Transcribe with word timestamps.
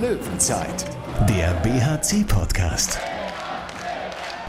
Löwenzeit, 0.00 0.84
der 1.26 1.54
BHC-Podcast. 1.62 2.98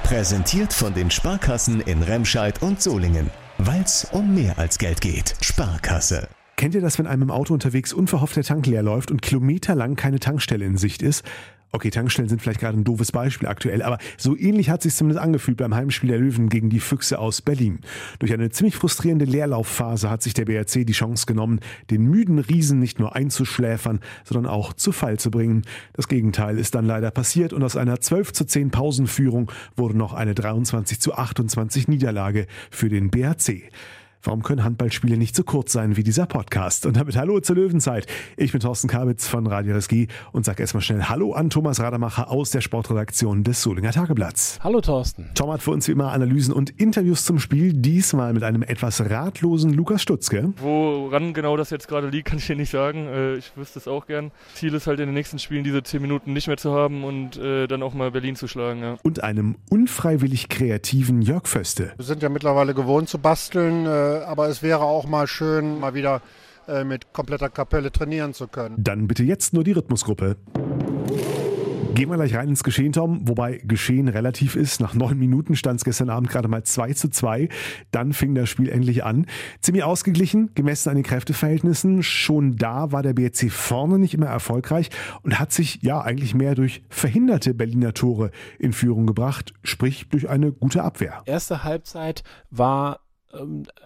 Präsentiert 0.04 0.74
von 0.74 0.94
den 0.94 1.10
Sparkassen 1.10 1.80
in 1.80 2.04
Remscheid 2.04 2.62
und 2.62 2.82
Solingen. 2.82 3.30
Weil 3.58 3.82
es 3.82 4.06
um 4.12 4.36
mehr 4.36 4.60
als 4.60 4.78
Geld 4.78 5.00
geht. 5.00 5.36
Sparkasse. 5.40 6.28
Kennt 6.58 6.76
ihr 6.76 6.82
das, 6.82 7.00
wenn 7.00 7.08
einem 7.08 7.22
im 7.22 7.32
Auto 7.32 7.54
unterwegs 7.54 7.94
unverhofft 7.94 8.36
der 8.36 8.44
Tank 8.44 8.68
leer 8.68 8.84
läuft 8.84 9.10
und 9.10 9.22
kilometerlang 9.22 9.96
keine 9.96 10.20
Tankstelle 10.20 10.66
in 10.66 10.76
Sicht 10.76 11.02
ist? 11.02 11.24
Okay, 11.74 11.90
Tankstellen 11.90 12.30
sind 12.30 12.42
vielleicht 12.42 12.62
gerade 12.62 12.78
ein 12.78 12.86
doofes 12.86 13.12
Beispiel 13.12 13.48
aktuell, 13.48 13.82
aber 13.82 13.98
so 14.18 14.38
ähnlich 14.38 14.70
hat 14.70 14.82
sich 14.82 14.96
zumindest 14.96 15.22
angefühlt 15.22 15.58
beim 15.58 15.76
Heimspiel 15.76 16.10
der 16.10 16.20
Löwen 16.20 16.48
gegen 16.48 16.70
die 16.70 16.80
Füchse 16.80 17.20
aus 17.20 17.42
Berlin. 17.42 17.80
Durch 18.20 18.32
eine 18.32 18.50
ziemlich 18.50 18.78
frustrierende 18.78 19.26
Leerlaufphase 19.26 20.10
hat 20.10 20.24
sich 20.24 20.34
der 20.34 20.46
BRC 20.46 20.86
die 20.86 20.94
Chance 20.94 21.26
genommen, 21.26 21.60
den 21.92 22.06
müden 22.06 22.40
Riesen 22.40 22.80
nicht 22.80 23.00
nur 23.00 23.16
einzuschläfern, 23.16 24.00
sondern 24.24 24.52
auch 24.52 24.72
zu 24.74 24.94
Fall 24.94 25.20
zu 25.20 25.30
bringen. 25.30 25.64
Das 25.94 26.08
Gegenteil 26.08 26.58
ist 26.58 26.74
dann 26.74 26.86
leider 26.86 27.12
passiert 27.12 27.52
und 27.52 27.64
aus 27.64 27.76
einer 27.76 28.00
12 28.00 28.32
zu 28.32 28.46
10 28.46 28.72
Pausenführung 28.72 29.52
wurde 29.76 29.98
noch 29.98 30.14
eine 30.14 30.36
23 30.36 31.02
zu 31.02 31.16
28 31.16 31.90
Niederlage 31.90 32.48
für 32.72 32.88
den 32.88 33.10
BRC. 33.10 33.64
Warum 34.24 34.44
können 34.44 34.64
Handballspiele 34.64 35.18
nicht 35.18 35.36
so 35.36 35.44
kurz 35.44 35.72
sein 35.72 35.96
wie 35.96 36.04
dieser 36.04 36.26
Podcast? 36.26 36.86
Und 36.86 36.98
damit 36.98 37.16
Hallo 37.16 37.40
zur 37.40 37.56
Löwenzeit. 37.56 38.08
Ich 38.36 38.52
bin 38.52 38.60
Thorsten 38.60 38.88
Kabitz 38.88 39.28
von 39.28 39.48
Radio 39.48 39.76
Reski 39.76 40.08
und 40.32 40.44
sage 40.44 40.62
erstmal 40.64 40.82
schnell 40.82 41.04
Hallo 41.04 41.34
an 41.34 41.50
Thomas 41.50 41.80
Rademacher 41.80 42.30
aus 42.30 42.52
der 42.52 42.62
Sportredaktion 42.62 43.44
des 43.44 43.62
Solinger 43.62 43.92
Tageblatts. 43.92 44.60
Hallo 44.64 44.82
Thorsten. 44.82 45.30
Tom 45.36 45.52
hat 45.52 45.62
für 45.62 45.72
uns 45.72 45.88
wie 45.88 45.92
immer 45.92 46.12
Analysen 46.12 46.54
und 46.54 46.72
Interviews 46.72 47.26
zum 47.26 47.40
Spiel, 47.40 47.74
diesmal 47.74 48.34
mit 48.34 48.44
einem 48.44 48.64
etwas 48.64 49.08
ratlosen 49.10 49.74
Lukas 49.74 50.02
Stutzke. 50.02 50.52
Woran 50.58 51.34
genau 51.34 51.56
das 51.56 51.70
jetzt 51.70 51.88
gerade 51.88 52.10
liegt, 52.10 52.28
kann 52.28 52.40
ich 52.40 52.48
dir 52.48 52.56
nicht 52.56 52.72
sagen. 52.72 53.08
Äh, 53.08 53.36
ich 53.36 53.56
wüsste 53.56 53.80
es 53.80 53.88
auch 53.88 54.08
gern. 54.08 54.32
Ziel 54.56 54.74
ist 54.74 54.88
halt 54.88 55.00
in 55.00 55.08
den 55.08 55.14
nächsten 55.14 55.40
Spielen 55.40 55.64
diese 55.64 55.84
10 55.84 56.02
Minuten 56.02 56.34
nicht 56.34 56.48
mehr 56.48 56.58
zu 56.58 56.74
haben 56.74 57.04
und 57.04 57.38
äh, 57.38 57.68
dann 57.68 57.84
auch 57.84 57.94
mal 57.94 58.12
Berlin 58.12 58.36
zu 58.36 58.48
schlagen. 58.48 58.82
Ja. 58.82 58.98
Und 59.04 59.24
einem 59.24 59.56
unfreiwillig 59.70 60.50
kreativen 60.50 61.22
Jörg 61.22 61.48
Föste. 61.48 61.94
Wir 61.96 62.06
sind 62.06 62.24
ja 62.24 62.30
mittlerweile 62.30 62.74
gewohnt 62.74 63.10
zu 63.10 63.20
basteln 63.20 63.86
äh, 63.86 64.07
aber 64.08 64.48
es 64.48 64.62
wäre 64.64 64.82
auch 64.82 65.08
mal 65.08 65.28
schön, 65.28 65.80
mal 65.80 65.94
wieder 65.94 66.22
äh, 66.68 66.84
mit 66.84 67.14
kompletter 67.14 67.50
Kapelle 67.50 67.92
trainieren 67.92 68.34
zu 68.34 68.48
können. 68.48 68.76
Dann 68.78 69.08
bitte 69.08 69.24
jetzt 69.24 69.54
nur 69.54 69.64
die 69.64 69.72
Rhythmusgruppe. 69.72 70.36
Gehen 71.98 72.12
wir 72.12 72.16
gleich 72.18 72.36
rein 72.36 72.50
ins 72.50 72.64
Geschehen, 72.64 72.94
Tom. 72.94 73.28
Wobei 73.28 73.60
Geschehen 73.64 74.08
relativ 74.08 74.56
ist. 74.56 74.82
Nach 74.82 74.94
neun 74.94 75.18
Minuten 75.18 75.56
stand 75.56 75.80
es 75.80 75.84
gestern 75.84 76.12
Abend 76.12 76.30
gerade 76.30 76.48
mal 76.48 76.64
2 76.64 76.94
zu 76.94 77.10
2. 77.10 77.50
Dann 77.90 78.14
fing 78.14 78.36
das 78.36 78.50
Spiel 78.50 78.70
endlich 78.70 79.04
an. 79.04 79.26
Ziemlich 79.62 79.84
ausgeglichen, 79.84 80.52
gemessen 80.54 80.90
an 80.90 80.96
den 80.96 81.04
Kräfteverhältnissen. 81.04 82.04
Schon 82.04 82.56
da 82.56 82.92
war 82.92 83.02
der 83.02 83.14
BRC 83.14 83.52
vorne 83.52 83.98
nicht 83.98 84.14
immer 84.14 84.28
erfolgreich 84.28 84.92
und 85.24 85.40
hat 85.40 85.52
sich 85.52 85.80
ja 85.82 86.00
eigentlich 86.00 86.36
mehr 86.36 86.54
durch 86.54 86.84
verhinderte 86.90 87.56
Berliner 87.56 87.96
Tore 87.96 88.30
in 88.60 88.74
Führung 88.74 89.08
gebracht, 89.08 89.56
sprich 89.64 90.08
durch 90.10 90.30
eine 90.30 90.52
gute 90.52 90.84
Abwehr. 90.84 91.24
Erste 91.26 91.64
Halbzeit 91.64 92.22
war 92.52 93.00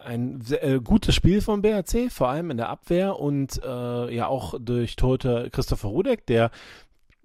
ein 0.04 0.42
sehr, 0.42 0.64
äh, 0.64 0.80
gutes 0.80 1.16
Spiel 1.16 1.42
vom 1.42 1.62
BRC, 1.62 2.12
vor 2.12 2.30
allem 2.30 2.52
in 2.52 2.58
der 2.58 2.70
Abwehr 2.70 3.20
und 3.20 3.62
äh, 3.64 4.16
ja 4.16 4.28
auch 4.28 4.56
durch 4.60 4.96
Torhüter 4.96 5.50
Christopher 5.50 5.90
Rudek, 5.90 6.26
der 6.26 6.52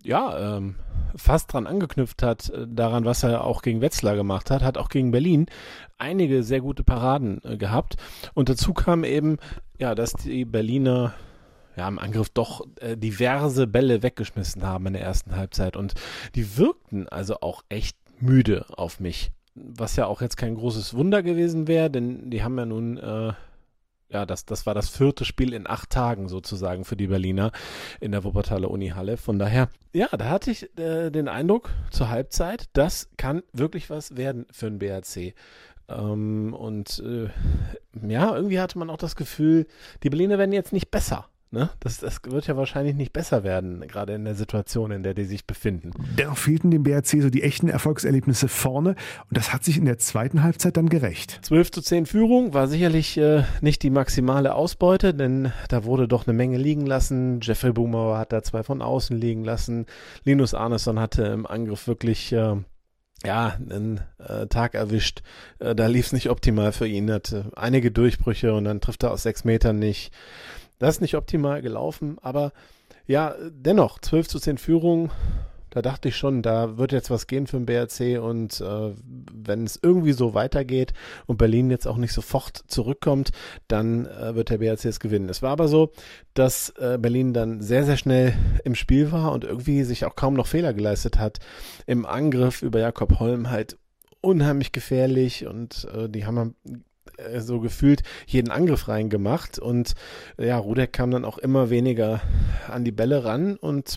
ja 0.02 0.56
ähm, 0.56 0.76
fast 1.16 1.52
dran 1.52 1.66
angeknüpft 1.66 2.22
hat, 2.22 2.48
äh, 2.50 2.66
daran, 2.68 3.04
was 3.04 3.22
er 3.22 3.44
auch 3.44 3.62
gegen 3.62 3.80
Wetzlar 3.80 4.16
gemacht 4.16 4.50
hat, 4.50 4.62
hat 4.62 4.78
auch 4.78 4.88
gegen 4.88 5.10
Berlin 5.10 5.46
einige 5.98 6.42
sehr 6.42 6.60
gute 6.60 6.84
Paraden 6.84 7.42
äh, 7.44 7.56
gehabt. 7.56 7.96
Und 8.34 8.48
dazu 8.48 8.72
kam 8.72 9.04
eben, 9.04 9.38
ja, 9.78 9.94
dass 9.94 10.12
die 10.12 10.44
Berliner 10.44 11.14
ja, 11.76 11.88
im 11.88 11.98
Angriff 11.98 12.30
doch 12.30 12.66
äh, 12.80 12.96
diverse 12.96 13.66
Bälle 13.66 14.02
weggeschmissen 14.02 14.62
haben 14.62 14.86
in 14.86 14.94
der 14.94 15.02
ersten 15.02 15.36
Halbzeit. 15.36 15.76
Und 15.76 15.94
die 16.34 16.56
wirkten 16.56 17.08
also 17.08 17.40
auch 17.40 17.62
echt 17.68 17.96
müde 18.18 18.64
auf 18.70 19.00
mich 19.00 19.30
was 19.56 19.96
ja 19.96 20.06
auch 20.06 20.20
jetzt 20.20 20.36
kein 20.36 20.54
großes 20.54 20.94
Wunder 20.94 21.22
gewesen 21.22 21.66
wäre, 21.66 21.90
denn 21.90 22.30
die 22.30 22.42
haben 22.42 22.58
ja 22.58 22.66
nun, 22.66 22.98
äh, 22.98 23.32
ja, 24.08 24.26
das, 24.26 24.44
das 24.44 24.66
war 24.66 24.74
das 24.74 24.88
vierte 24.88 25.24
Spiel 25.24 25.52
in 25.52 25.66
acht 25.66 25.90
Tagen 25.90 26.28
sozusagen 26.28 26.84
für 26.84 26.96
die 26.96 27.08
Berliner 27.08 27.50
in 28.00 28.12
der 28.12 28.22
Wuppertaler 28.22 28.70
Uni-Halle. 28.70 29.16
Von 29.16 29.38
daher, 29.38 29.68
ja, 29.92 30.08
da 30.08 30.28
hatte 30.28 30.50
ich 30.50 30.78
äh, 30.78 31.10
den 31.10 31.28
Eindruck 31.28 31.70
zur 31.90 32.08
Halbzeit, 32.08 32.66
das 32.74 33.08
kann 33.16 33.42
wirklich 33.52 33.90
was 33.90 34.16
werden 34.16 34.46
für 34.52 34.70
den 34.70 34.78
BRC. 34.78 35.34
Ähm, 35.88 36.54
und 36.54 37.02
äh, 37.04 37.28
ja, 38.06 38.36
irgendwie 38.36 38.60
hatte 38.60 38.78
man 38.78 38.90
auch 38.90 38.96
das 38.98 39.16
Gefühl, 39.16 39.66
die 40.02 40.10
Berliner 40.10 40.38
werden 40.38 40.52
jetzt 40.52 40.72
nicht 40.72 40.90
besser. 40.90 41.28
Ne? 41.56 41.70
Das, 41.80 41.96
das 41.96 42.20
wird 42.28 42.46
ja 42.48 42.56
wahrscheinlich 42.58 42.94
nicht 42.94 43.14
besser 43.14 43.42
werden, 43.42 43.80
gerade 43.88 44.12
in 44.12 44.26
der 44.26 44.34
Situation, 44.34 44.90
in 44.90 45.02
der 45.02 45.14
die 45.14 45.24
sich 45.24 45.46
befinden. 45.46 45.92
Dennoch 46.18 46.36
fehlten 46.36 46.70
dem 46.70 46.82
BRC 46.82 47.22
so 47.22 47.30
die 47.30 47.42
echten 47.42 47.70
Erfolgserlebnisse 47.70 48.48
vorne 48.48 48.90
und 48.90 49.38
das 49.38 49.54
hat 49.54 49.64
sich 49.64 49.78
in 49.78 49.86
der 49.86 49.96
zweiten 49.96 50.42
Halbzeit 50.42 50.76
dann 50.76 50.90
gerecht. 50.90 51.38
12 51.42 51.70
zu 51.70 51.80
10 51.80 52.04
Führung 52.04 52.52
war 52.52 52.68
sicherlich 52.68 53.16
äh, 53.16 53.44
nicht 53.62 53.82
die 53.82 53.88
maximale 53.88 54.54
Ausbeute, 54.54 55.14
denn 55.14 55.50
da 55.70 55.84
wurde 55.84 56.08
doch 56.08 56.26
eine 56.26 56.36
Menge 56.36 56.58
liegen 56.58 56.84
lassen. 56.84 57.40
Jeffrey 57.40 57.72
Boomauer 57.72 58.18
hat 58.18 58.34
da 58.34 58.42
zwei 58.42 58.62
von 58.62 58.82
außen 58.82 59.16
liegen 59.16 59.42
lassen. 59.42 59.86
Linus 60.24 60.52
Arneson 60.52 61.00
hatte 61.00 61.22
im 61.22 61.46
Angriff 61.46 61.86
wirklich 61.86 62.32
äh, 62.32 62.56
ja, 63.24 63.56
einen 63.70 64.00
äh, 64.18 64.46
Tag 64.46 64.74
erwischt. 64.74 65.22
Äh, 65.58 65.74
da 65.74 65.86
lief 65.86 66.06
es 66.06 66.12
nicht 66.12 66.28
optimal 66.28 66.72
für 66.72 66.86
ihn. 66.86 67.10
Hatte 67.10 67.50
einige 67.56 67.90
Durchbrüche 67.90 68.52
und 68.54 68.64
dann 68.64 68.80
trifft 68.80 69.04
er 69.04 69.12
aus 69.12 69.22
sechs 69.22 69.44
Metern 69.44 69.78
nicht. 69.78 70.12
Das 70.78 70.96
ist 70.96 71.00
nicht 71.00 71.16
optimal 71.16 71.62
gelaufen, 71.62 72.18
aber 72.20 72.52
ja, 73.06 73.34
dennoch, 73.50 74.00
12 74.00 74.28
zu 74.28 74.40
10 74.40 74.58
Führung, 74.58 75.10
da 75.76 75.82
dachte 75.82 76.08
ich 76.08 76.16
schon, 76.16 76.40
da 76.40 76.78
wird 76.78 76.92
jetzt 76.92 77.10
was 77.10 77.26
gehen 77.26 77.46
für 77.46 77.58
den 77.58 77.66
BRC 77.66 78.18
und 78.18 78.62
äh, 78.62 78.94
wenn 79.32 79.64
es 79.64 79.78
irgendwie 79.80 80.12
so 80.12 80.32
weitergeht 80.32 80.94
und 81.26 81.36
Berlin 81.36 81.70
jetzt 81.70 81.86
auch 81.86 81.98
nicht 81.98 82.14
sofort 82.14 82.64
zurückkommt, 82.66 83.30
dann 83.68 84.06
äh, 84.06 84.34
wird 84.34 84.48
der 84.48 84.56
BRC 84.56 84.86
es 84.86 85.00
gewinnen. 85.00 85.28
Es 85.28 85.42
war 85.42 85.50
aber 85.50 85.68
so, 85.68 85.92
dass 86.32 86.70
äh, 86.78 86.96
Berlin 86.98 87.34
dann 87.34 87.60
sehr, 87.60 87.84
sehr 87.84 87.98
schnell 87.98 88.32
im 88.64 88.74
Spiel 88.74 89.12
war 89.12 89.32
und 89.32 89.44
irgendwie 89.44 89.84
sich 89.84 90.06
auch 90.06 90.16
kaum 90.16 90.32
noch 90.32 90.46
Fehler 90.46 90.72
geleistet 90.72 91.18
hat. 91.18 91.40
Im 91.86 92.06
Angriff 92.06 92.62
über 92.62 92.80
Jakob 92.80 93.20
Holm 93.20 93.50
halt 93.50 93.76
unheimlich 94.22 94.72
gefährlich 94.72 95.46
und 95.46 95.86
äh, 95.94 96.08
die 96.08 96.24
haben 96.24 96.54
äh, 97.16 97.40
so 97.40 97.60
gefühlt 97.60 98.02
jeden 98.26 98.50
Angriff 98.50 98.88
reingemacht 98.88 99.58
und 99.58 99.94
ja, 100.38 100.58
Rudek 100.58 100.92
kam 100.92 101.10
dann 101.10 101.24
auch 101.24 101.38
immer 101.38 101.70
weniger 101.70 102.20
an 102.68 102.84
die 102.84 102.92
Bälle 102.92 103.24
ran 103.24 103.56
und 103.56 103.96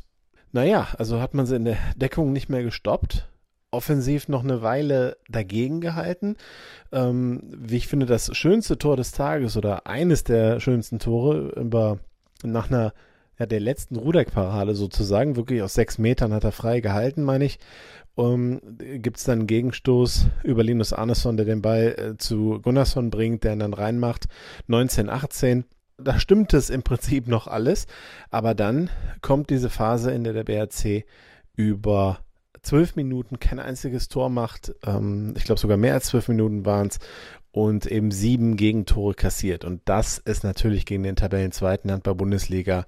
naja, 0.51 0.87
also 0.97 1.21
hat 1.21 1.33
man 1.33 1.45
sie 1.45 1.55
in 1.55 1.65
der 1.65 1.77
Deckung 1.95 2.33
nicht 2.33 2.49
mehr 2.49 2.63
gestoppt. 2.63 3.27
Offensiv 3.71 4.29
noch 4.29 4.43
eine 4.43 4.63
Weile 4.63 5.17
dagegen 5.29 5.79
gehalten. 5.79 6.37
Ähm, 6.91 7.43
wie 7.55 7.77
ich 7.77 7.87
finde, 7.87 8.07
das 8.07 8.35
schönste 8.35 8.79
Tor 8.79 8.97
des 8.97 9.11
Tages 9.11 9.57
oder 9.57 9.85
eines 9.85 10.23
der 10.23 10.59
schönsten 10.59 10.97
Tore 10.97 11.53
über, 11.55 11.99
nach 12.43 12.71
einer 12.71 12.93
ja, 13.39 13.45
der 13.45 13.61
letzten 13.61 13.95
Rudek-Parade 13.95 14.75
sozusagen, 14.75 15.37
wirklich 15.37 15.61
aus 15.61 15.73
sechs 15.73 15.97
Metern 15.97 16.33
hat 16.33 16.43
er 16.43 16.51
frei 16.51 16.81
gehalten, 16.81 17.23
meine 17.23 17.45
ich, 17.45 17.57
um, 18.15 18.59
gibt 18.77 19.17
es 19.17 19.23
dann 19.23 19.39
einen 19.39 19.47
Gegenstoß 19.47 20.27
über 20.43 20.61
Linus 20.61 20.91
Arneson, 20.91 21.37
der 21.37 21.45
den 21.45 21.61
Ball 21.61 21.95
äh, 21.97 22.17
zu 22.17 22.59
Gunnarsson 22.61 23.11
bringt, 23.11 23.45
der 23.45 23.53
ihn 23.53 23.59
dann 23.59 23.73
reinmacht. 23.73 24.27
1918. 24.67 25.63
Da 25.97 26.19
stimmt 26.19 26.53
es 26.53 26.69
im 26.69 26.83
Prinzip 26.83 27.29
noch 27.29 27.47
alles. 27.47 27.87
Aber 28.29 28.55
dann 28.55 28.89
kommt 29.21 29.49
diese 29.49 29.69
Phase, 29.69 30.11
in 30.11 30.25
der 30.25 30.33
der 30.33 30.43
BRC 30.43 31.05
über 31.55 32.19
zwölf 32.61 32.97
Minuten 32.97 33.39
kein 33.39 33.59
einziges 33.59 34.09
Tor 34.09 34.29
macht. 34.29 34.73
Ähm, 34.85 35.33
ich 35.37 35.45
glaube 35.45 35.61
sogar 35.61 35.77
mehr 35.77 35.93
als 35.93 36.07
zwölf 36.07 36.27
Minuten 36.27 36.65
waren 36.65 36.87
es. 36.87 36.99
Und 37.51 37.85
eben 37.85 38.11
sieben 38.11 38.57
Gegentore 38.57 39.13
kassiert. 39.13 39.63
Und 39.63 39.81
das 39.85 40.17
ist 40.17 40.43
natürlich 40.43 40.85
gegen 40.85 41.03
den 41.03 41.15
Tabellenzweiten 41.15 41.89
Handball-Bundesliga 41.89 42.85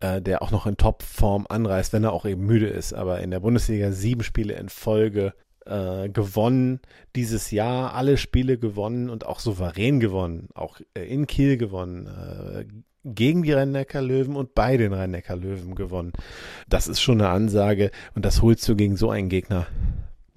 äh, 0.00 0.20
der 0.20 0.42
auch 0.42 0.50
noch 0.50 0.66
in 0.66 0.76
Topform 0.76 1.46
anreißt, 1.48 1.92
wenn 1.92 2.04
er 2.04 2.12
auch 2.12 2.24
eben 2.24 2.44
müde 2.44 2.66
ist. 2.66 2.92
Aber 2.92 3.20
in 3.20 3.30
der 3.30 3.40
Bundesliga 3.40 3.92
sieben 3.92 4.22
Spiele 4.22 4.54
in 4.54 4.68
Folge 4.68 5.34
äh, 5.66 6.08
gewonnen 6.08 6.80
dieses 7.16 7.50
Jahr, 7.50 7.94
alle 7.94 8.16
Spiele 8.16 8.58
gewonnen 8.58 9.10
und 9.10 9.26
auch 9.26 9.40
souverän 9.40 10.00
gewonnen, 10.00 10.48
auch 10.54 10.80
äh, 10.94 11.04
in 11.04 11.26
Kiel 11.26 11.56
gewonnen, 11.56 12.06
äh, 12.06 12.64
gegen 13.04 13.42
die 13.42 13.52
Rhein-Neckar-Löwen 13.52 14.36
und 14.36 14.54
bei 14.54 14.76
den 14.76 14.92
Rhein-Neckar-Löwen 14.92 15.74
gewonnen. 15.74 16.12
Das 16.68 16.86
ist 16.86 17.00
schon 17.00 17.20
eine 17.20 17.30
Ansage 17.30 17.90
und 18.14 18.24
das 18.24 18.42
holst 18.42 18.68
du 18.68 18.76
gegen 18.76 18.96
so 18.96 19.10
einen 19.10 19.28
Gegner 19.28 19.66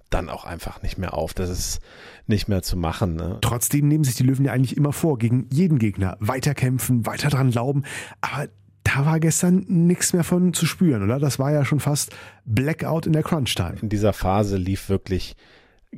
dann 0.10 0.30
auch 0.30 0.46
einfach 0.46 0.82
nicht 0.82 0.98
mehr 0.98 1.16
auf. 1.16 1.34
Das 1.34 1.50
ist 1.50 1.82
nicht 2.28 2.48
mehr 2.48 2.62
zu 2.62 2.78
machen. 2.78 3.16
Ne? 3.16 3.40
Trotzdem 3.42 3.88
nehmen 3.88 4.04
sich 4.04 4.16
die 4.16 4.24
Löwen 4.24 4.46
ja 4.46 4.52
eigentlich 4.52 4.78
immer 4.78 4.94
vor, 4.94 5.18
gegen 5.18 5.50
jeden 5.52 5.80
Gegner 5.80 6.18
weiterkämpfen, 6.20 7.06
weiter 7.06 7.30
dran 7.30 7.52
glauben. 7.52 7.84
Aber 8.22 8.48
da 8.84 9.06
war 9.06 9.20
gestern 9.20 9.66
nichts 9.68 10.14
mehr 10.14 10.24
von 10.24 10.54
zu 10.54 10.66
spüren, 10.66 11.04
oder? 11.04 11.20
Das 11.20 11.40
war 11.40 11.52
ja 11.52 11.66
schon 11.66 11.80
fast 11.80 12.12
Blackout 12.46 13.06
in 13.06 13.14
der 13.14 13.24
Crunch-Time. 13.24 13.76
In 13.82 13.90
dieser 13.90 14.14
Phase 14.14 14.58
lief 14.58 14.90
wirklich 14.90 15.36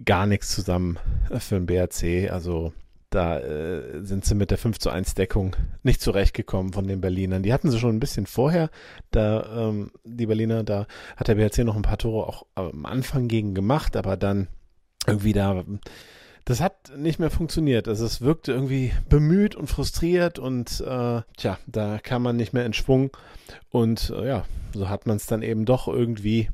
gar 0.03 0.25
nichts 0.25 0.49
zusammen 0.49 0.99
für 1.39 1.55
den 1.55 1.65
BRC. 1.65 2.31
Also 2.31 2.73
da 3.09 3.39
äh, 3.39 4.03
sind 4.03 4.25
sie 4.25 4.35
mit 4.35 4.51
der 4.51 4.57
5 4.57 4.77
zu 4.77 4.89
1 4.89 5.15
Deckung 5.15 5.55
nicht 5.83 6.01
zurechtgekommen 6.01 6.73
von 6.73 6.85
den 6.85 7.01
Berlinern. 7.01 7.43
Die 7.43 7.53
hatten 7.53 7.71
sie 7.71 7.79
schon 7.79 7.95
ein 7.95 7.99
bisschen 8.01 8.25
vorher, 8.25 8.69
da 9.11 9.69
ähm, 9.69 9.91
die 10.03 10.25
Berliner, 10.25 10.63
da 10.63 10.85
hat 11.15 11.29
der 11.29 11.35
BRC 11.35 11.59
noch 11.59 11.77
ein 11.77 11.81
paar 11.81 11.97
Tore 11.97 12.27
auch 12.27 12.45
am 12.55 12.85
Anfang 12.85 13.27
gegen 13.27 13.53
gemacht, 13.53 13.95
aber 13.95 14.17
dann 14.17 14.47
irgendwie 15.07 15.33
da 15.33 15.63
das 16.45 16.61
hat 16.61 16.91
nicht 16.95 17.19
mehr 17.19 17.31
funktioniert. 17.31 17.87
Also 17.87 18.05
es 18.05 18.21
wirkte 18.21 18.53
irgendwie 18.53 18.93
bemüht 19.09 19.55
und 19.55 19.67
frustriert 19.67 20.39
und 20.39 20.79
äh, 20.81 21.21
tja, 21.37 21.57
da 21.65 21.99
kam 21.99 22.21
man 22.21 22.35
nicht 22.35 22.53
mehr 22.53 22.65
in 22.65 22.73
Schwung 22.73 23.11
und 23.69 24.13
äh, 24.15 24.27
ja, 24.27 24.45
so 24.73 24.87
hat 24.87 25.07
man 25.07 25.17
es 25.17 25.25
dann 25.25 25.41
eben 25.41 25.65
doch 25.65 25.87
irgendwie 25.87 26.49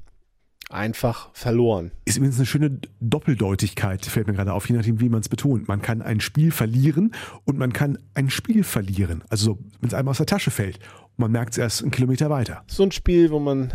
einfach 0.69 1.29
verloren. 1.33 1.91
Ist 2.05 2.15
übrigens 2.15 2.37
eine 2.37 2.45
schöne 2.45 2.79
Doppeldeutigkeit, 3.01 4.05
fällt 4.05 4.27
mir 4.27 4.33
gerade 4.33 4.53
auf, 4.53 4.69
je 4.69 4.75
nachdem, 4.77 5.01
wie 5.01 5.09
man 5.09 5.19
es 5.19 5.27
betont. 5.27 5.67
Man 5.67 5.81
kann 5.81 6.01
ein 6.01 6.21
Spiel 6.21 6.51
verlieren 6.51 7.13
und 7.43 7.57
man 7.57 7.73
kann 7.73 7.97
ein 8.13 8.29
Spiel 8.29 8.63
verlieren. 8.63 9.25
Also 9.29 9.59
wenn 9.81 9.89
es 9.89 9.93
einem 9.93 10.07
aus 10.07 10.17
der 10.17 10.25
Tasche 10.25 10.51
fällt 10.51 10.77
und 10.77 11.19
man 11.19 11.31
merkt 11.31 11.51
es 11.51 11.57
erst 11.57 11.81
einen 11.81 11.91
Kilometer 11.91 12.29
weiter. 12.29 12.63
So 12.67 12.83
ein 12.83 12.93
Spiel, 12.93 13.31
wo 13.31 13.39
man 13.39 13.73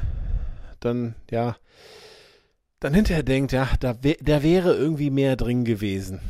dann, 0.81 1.15
ja, 1.31 1.57
dann 2.81 2.95
hinterher 2.95 3.23
denkt, 3.23 3.53
ja, 3.53 3.69
da, 3.81 3.95
da 3.95 4.43
wäre 4.43 4.75
irgendwie 4.75 5.11
mehr 5.11 5.37
drin 5.37 5.65
gewesen. 5.65 6.21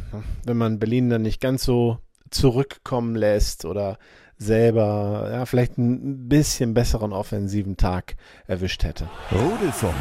Wenn 0.45 0.57
man 0.57 0.79
Berlin 0.79 1.11
dann 1.11 1.23
nicht 1.23 1.41
ganz 1.41 1.65
so 1.65 1.99
zurückkommen 2.31 3.15
lässt 3.15 3.65
oder 3.65 3.99
selber 4.39 5.31
ja, 5.33 5.47
vielleicht 5.47 5.79
einen 5.79 6.29
bisschen 6.29 6.75
besseren 6.75 7.13
offensiven 7.13 7.77
Tag 7.77 8.17
erwischt 8.47 8.85
hätte. 8.85 9.09
Rudelfunk. 9.33 9.95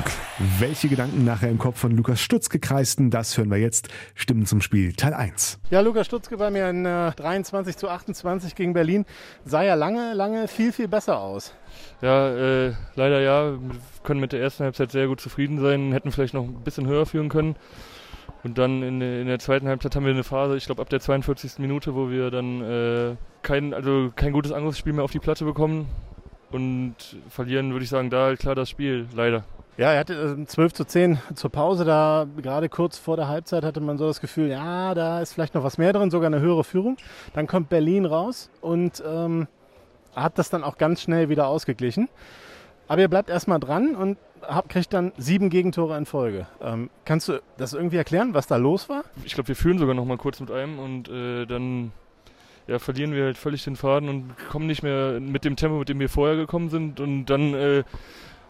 Welche 0.60 0.90
Gedanken 0.90 1.24
nachher 1.24 1.50
im 1.50 1.58
Kopf 1.58 1.80
von 1.80 1.96
Lukas 1.96 2.20
Stutzke 2.20 2.60
kreisten, 2.60 3.10
das 3.10 3.38
hören 3.38 3.50
wir 3.50 3.58
jetzt. 3.58 3.88
Stimmen 4.14 4.46
zum 4.46 4.60
Spiel 4.60 4.94
Teil 4.94 5.14
1. 5.14 5.60
Ja, 5.70 5.80
Lukas 5.80 6.08
Stutzke 6.08 6.38
bei 6.38 6.52
mir 6.52 6.70
in 6.70 6.86
äh, 6.86 7.12
23 7.16 7.78
zu 7.78 7.88
28 7.88 8.56
gegen 8.56 8.74
Berlin 8.74 9.06
sah 9.46 9.64
ja 9.64 9.76
lange, 9.76 10.14
lange 10.14 10.50
viel, 10.50 10.74
viel 10.74 10.90
besser 10.90 11.20
aus. 11.20 11.54
Ja, 12.02 12.30
äh, 12.36 12.74
leider 12.96 13.22
ja. 13.22 13.54
Wir 13.54 13.60
können 14.04 14.20
mit 14.20 14.34
der 14.34 14.42
ersten 14.42 14.66
Halbzeit 14.66 14.92
sehr 14.92 15.08
gut 15.08 15.22
zufrieden 15.22 15.60
sein, 15.60 15.94
hätten 15.94 16.12
vielleicht 16.12 16.34
noch 16.34 16.44
ein 16.44 16.64
bisschen 16.64 16.88
höher 16.88 17.06
führen 17.06 17.30
können. 17.30 17.56
Und 18.46 18.60
dann 18.60 18.84
in, 18.84 19.02
in, 19.02 19.26
der 19.26 19.40
zweiten 19.40 19.68
Halbzeit 19.68 19.96
haben 19.96 20.06
wir 20.06 20.14
eine 20.14 20.24
Phase, 20.24 20.56
ich 20.56 20.68
glaube 20.68 20.80
ab 20.80 20.88
der 20.90 21.00
42. 21.00 21.58
Minute, 21.58 21.96
wo 21.96 22.12
wir 22.12 22.30
dann 22.30 22.62
äh, 22.62 23.16
kein, 23.42 23.74
also 23.74 24.12
kein 24.16 24.34
gutes 24.34 24.52
Angriffsspiel 24.52 24.94
mehr 24.94 25.04
auf 25.04 25.12
die 25.12 25.18
Platte 25.18 25.46
bekommen 25.46 25.88
und 26.52 26.94
verlieren, 27.28 27.72
würde 27.72 27.86
ich 27.86 27.90
sagen, 27.90 28.12
da 28.12 28.26
halt 28.26 28.40
klar 28.40 28.54
das 28.54 28.70
Spiel, 28.70 29.08
leider. 29.16 29.46
Ja, 29.78 29.94
er 29.94 30.00
hatte 30.02 30.38
äh, 30.40 30.46
12 30.46 30.74
zu 30.74 30.86
10 30.86 31.18
zur 31.34 31.50
Pause, 31.50 31.86
da 31.86 32.28
gerade 32.38 32.70
kurz 32.70 33.00
vor 33.00 33.16
der 33.16 33.28
Halbzeit 33.28 33.64
hatte 33.64 33.82
man 33.82 33.98
so 33.98 34.06
das 34.06 34.22
Gefühl, 34.22 34.52
ja, 34.52 34.94
da 34.94 35.22
ist 35.22 35.34
vielleicht 35.34 35.56
noch 35.56 35.64
was 35.64 35.80
mehr 35.80 35.92
drin, 35.92 36.12
sogar 36.12 36.28
eine 36.28 36.40
höhere 36.40 36.64
Führung. 36.64 36.98
Dann 37.34 37.48
kommt 37.48 37.70
Berlin 37.70 38.06
raus 38.06 38.52
und 38.62 39.04
ähm, 39.08 39.48
hat 40.16 40.38
das 40.38 40.52
dann 40.52 40.64
auch 40.64 40.78
ganz 40.78 41.02
schnell 41.02 41.30
wieder 41.30 41.48
ausgeglichen. 41.48 42.10
Aber 42.88 43.02
ihr 43.02 43.08
bleibt 43.08 43.32
erstmal 43.32 43.60
dran 43.60 43.96
und 43.96 44.20
hab, 44.42 44.70
kriegt 44.70 44.94
dann 44.94 45.12
sieben 45.18 45.50
Gegentore 45.50 45.98
in 45.98 46.06
Folge. 46.06 46.48
Ähm, 46.62 46.90
kannst 47.06 47.28
du 47.28 47.42
das 47.58 47.74
irgendwie 47.74 47.98
erklären, 47.98 48.34
was 48.34 48.48
da 48.48 48.58
los 48.58 48.90
war? 48.90 49.04
Ich 49.24 49.34
glaube, 49.34 49.48
wir 49.50 49.56
führen 49.56 49.78
sogar 49.78 49.96
noch 49.96 50.06
mal 50.06 50.18
kurz 50.18 50.40
mit 50.40 50.52
einem 50.52 50.80
und 50.80 51.10
äh, 51.10 51.46
dann 51.46 51.92
ja, 52.68 52.80
verlieren 52.80 53.14
wir 53.14 53.26
halt 53.26 53.38
völlig 53.38 53.64
den 53.64 53.76
Faden 53.76 54.10
und 54.10 54.36
kommen 54.50 54.68
nicht 54.68 54.84
mehr 54.84 55.20
mit 55.20 55.46
dem 55.46 55.56
Tempo, 55.56 55.78
mit 55.78 55.90
dem 55.90 56.00
wir 56.00 56.10
vorher 56.10 56.36
gekommen 56.36 56.70
sind. 56.70 57.00
Und 57.00 57.26
dann 57.26 57.54
äh, 57.54 57.84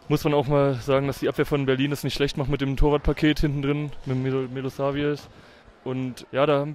muss 0.08 0.24
man 0.24 0.34
auch 0.34 0.48
mal 0.48 0.76
sagen, 0.76 1.08
dass 1.08 1.20
die 1.20 1.30
Abwehr 1.30 1.46
von 1.46 1.66
Berlin 1.66 1.92
es 1.92 2.04
nicht 2.04 2.14
schlecht 2.14 2.38
macht 2.38 2.50
mit 2.50 2.62
dem 2.62 2.78
Torwartpaket 2.78 3.40
hinten 3.40 3.62
drin, 3.62 3.92
mit 4.06 4.54
Milosavies. 4.54 5.28
Und 5.84 6.26
ja, 6.32 6.46
da 6.46 6.68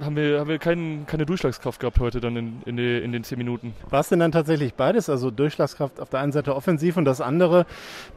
haben 0.00 0.16
wir, 0.16 0.40
haben 0.40 0.48
wir 0.48 0.58
kein, 0.58 1.06
keine 1.06 1.26
Durchschlagskraft 1.26 1.80
gehabt 1.80 2.00
heute 2.00 2.20
dann 2.20 2.36
in, 2.36 2.62
in, 2.66 2.76
die, 2.76 2.98
in 2.98 3.12
den 3.12 3.24
zehn 3.24 3.38
Minuten. 3.38 3.74
War 3.90 4.00
es 4.00 4.08
denn 4.08 4.18
dann 4.18 4.32
tatsächlich 4.32 4.74
beides? 4.74 5.08
Also 5.08 5.30
Durchschlagskraft 5.30 6.00
auf 6.00 6.10
der 6.10 6.20
einen 6.20 6.32
Seite 6.32 6.54
offensiv 6.54 6.96
und 6.96 7.04
das 7.04 7.20
andere, 7.20 7.66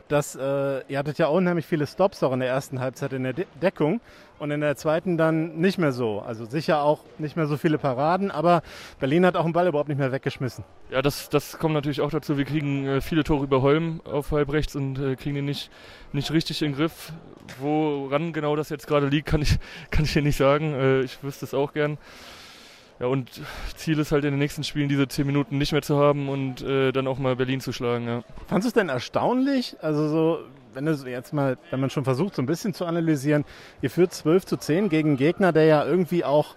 dass 0.07 0.35
äh, 0.35 0.81
ihr 0.87 0.97
hattet 0.97 1.17
ja 1.17 1.27
unheimlich 1.27 1.65
viele 1.65 1.85
Stops 1.85 2.23
auch 2.23 2.33
in 2.33 2.39
der 2.39 2.49
ersten 2.49 2.79
Halbzeit 2.79 3.13
in 3.13 3.23
der 3.23 3.33
De 3.33 3.45
Deckung 3.61 4.01
und 4.39 4.51
in 4.51 4.61
der 4.61 4.75
zweiten 4.75 5.17
dann 5.17 5.57
nicht 5.57 5.77
mehr 5.77 5.91
so. 5.91 6.19
Also 6.19 6.45
sicher 6.45 6.81
auch 6.81 6.99
nicht 7.17 7.35
mehr 7.35 7.47
so 7.47 7.57
viele 7.57 7.77
Paraden, 7.77 8.31
aber 8.31 8.61
Berlin 8.99 9.25
hat 9.25 9.35
auch 9.35 9.43
den 9.43 9.53
Ball 9.53 9.67
überhaupt 9.67 9.89
nicht 9.89 9.97
mehr 9.97 10.11
weggeschmissen. 10.11 10.63
Ja, 10.91 11.01
das, 11.01 11.29
das 11.29 11.57
kommt 11.57 11.73
natürlich 11.73 12.01
auch 12.01 12.11
dazu. 12.11 12.37
Wir 12.37 12.45
kriegen 12.45 12.85
äh, 12.85 13.01
viele 13.01 13.23
Tore 13.23 13.43
über 13.43 13.61
Holm 13.61 14.01
auf 14.05 14.31
halb 14.31 14.51
rechts 14.51 14.75
und 14.75 14.99
äh, 14.99 15.15
kriegen 15.15 15.35
ihn 15.35 15.45
nicht, 15.45 15.69
nicht 16.13 16.31
richtig 16.31 16.61
in 16.61 16.71
den 16.71 16.77
Griff. 16.77 17.11
Woran 17.59 18.33
genau 18.33 18.55
das 18.55 18.69
jetzt 18.69 18.87
gerade 18.87 19.07
liegt, 19.07 19.27
kann 19.27 19.41
ich, 19.41 19.57
kann 19.91 20.05
ich 20.05 20.13
dir 20.13 20.21
nicht 20.21 20.37
sagen. 20.37 20.73
Äh, 20.73 21.01
ich 21.01 21.23
wüsste 21.23 21.45
es 21.45 21.53
auch 21.53 21.73
gern. 21.73 21.97
Ja, 22.99 23.05
und 23.07 23.29
Ziel 23.75 23.99
ist 23.99 24.11
halt 24.11 24.25
in 24.25 24.31
den 24.31 24.39
nächsten 24.39 24.63
Spielen 24.63 24.89
diese 24.89 25.07
zehn 25.07 25.27
Minuten 25.27 25.59
nicht 25.59 25.71
mehr 25.71 25.83
zu 25.83 25.97
haben 25.97 26.29
und 26.29 26.63
äh, 26.63 26.91
dann 26.91 27.05
auch 27.05 27.19
mal 27.19 27.35
Berlin 27.35 27.61
zu 27.61 27.71
schlagen. 27.71 28.07
Ja. 28.07 28.23
Fandest 28.47 28.65
du 28.65 28.67
es 28.69 28.73
denn 28.73 28.89
erstaunlich? 28.89 29.75
Also 29.81 30.07
so, 30.07 30.39
wenn 30.77 30.85
du 30.85 30.93
jetzt 31.09 31.33
mal, 31.33 31.57
wenn 31.71 31.79
man 31.79 31.89
schon 31.89 32.03
versucht, 32.03 32.35
so 32.35 32.41
ein 32.41 32.45
bisschen 32.45 32.73
zu 32.73 32.85
analysieren, 32.85 33.45
ihr 33.81 33.89
führt 33.89 34.13
12 34.13 34.45
zu 34.45 34.57
10 34.57 34.89
gegen 34.89 35.09
einen 35.09 35.17
Gegner, 35.17 35.51
der 35.51 35.65
ja 35.65 35.83
irgendwie 35.83 36.23
auch 36.23 36.55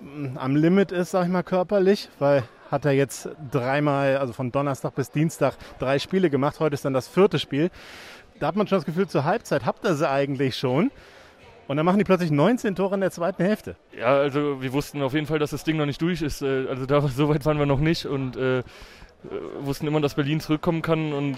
mm, 0.00 0.36
am 0.36 0.56
Limit 0.56 0.90
ist, 0.90 1.12
sag 1.12 1.24
ich 1.24 1.30
mal, 1.30 1.44
körperlich, 1.44 2.08
weil 2.18 2.42
hat 2.68 2.84
er 2.84 2.92
jetzt 2.92 3.30
dreimal, 3.50 4.16
also 4.16 4.32
von 4.32 4.50
Donnerstag 4.50 4.94
bis 4.96 5.10
Dienstag, 5.12 5.54
drei 5.78 6.00
Spiele 6.00 6.30
gemacht. 6.30 6.58
Heute 6.58 6.74
ist 6.74 6.84
dann 6.84 6.92
das 6.92 7.06
vierte 7.06 7.38
Spiel. 7.38 7.70
Da 8.40 8.48
hat 8.48 8.56
man 8.56 8.66
schon 8.66 8.78
das 8.78 8.84
Gefühl, 8.84 9.06
zur 9.06 9.24
Halbzeit 9.24 9.64
habt 9.64 9.84
ihr 9.84 9.94
sie 9.94 10.08
eigentlich 10.08 10.56
schon. 10.56 10.90
Und 11.68 11.76
dann 11.76 11.86
machen 11.86 11.98
die 11.98 12.04
plötzlich 12.04 12.30
19 12.30 12.74
Tore 12.74 12.96
in 12.96 13.00
der 13.00 13.10
zweiten 13.10 13.42
Hälfte. 13.44 13.76
Ja, 13.96 14.16
also 14.16 14.60
wir 14.60 14.72
wussten 14.72 15.00
auf 15.00 15.14
jeden 15.14 15.26
Fall, 15.26 15.38
dass 15.38 15.50
das 15.50 15.64
Ding 15.64 15.76
noch 15.76 15.86
nicht 15.86 16.02
durch 16.02 16.22
ist. 16.22 16.42
Äh, 16.42 16.66
also 16.68 16.86
da 16.86 17.00
so 17.08 17.28
weit 17.28 17.46
waren 17.46 17.58
wir 17.58 17.66
noch 17.66 17.80
nicht 17.80 18.04
und 18.04 18.36
äh, 18.36 18.58
äh, 18.58 18.62
wussten 19.60 19.86
immer, 19.86 20.00
dass 20.00 20.14
Berlin 20.14 20.40
zurückkommen 20.40 20.82
kann 20.82 21.12
und 21.12 21.36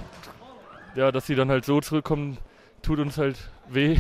ja, 0.95 1.13
dass 1.13 1.27
sie 1.27 1.35
dann 1.35 1.51
halt 1.51 1.65
so 1.65 1.81
zurückkommen, 1.81 2.39
tut 2.83 2.99
uns 2.99 3.19
halt 3.19 3.37
weh. 3.69 3.99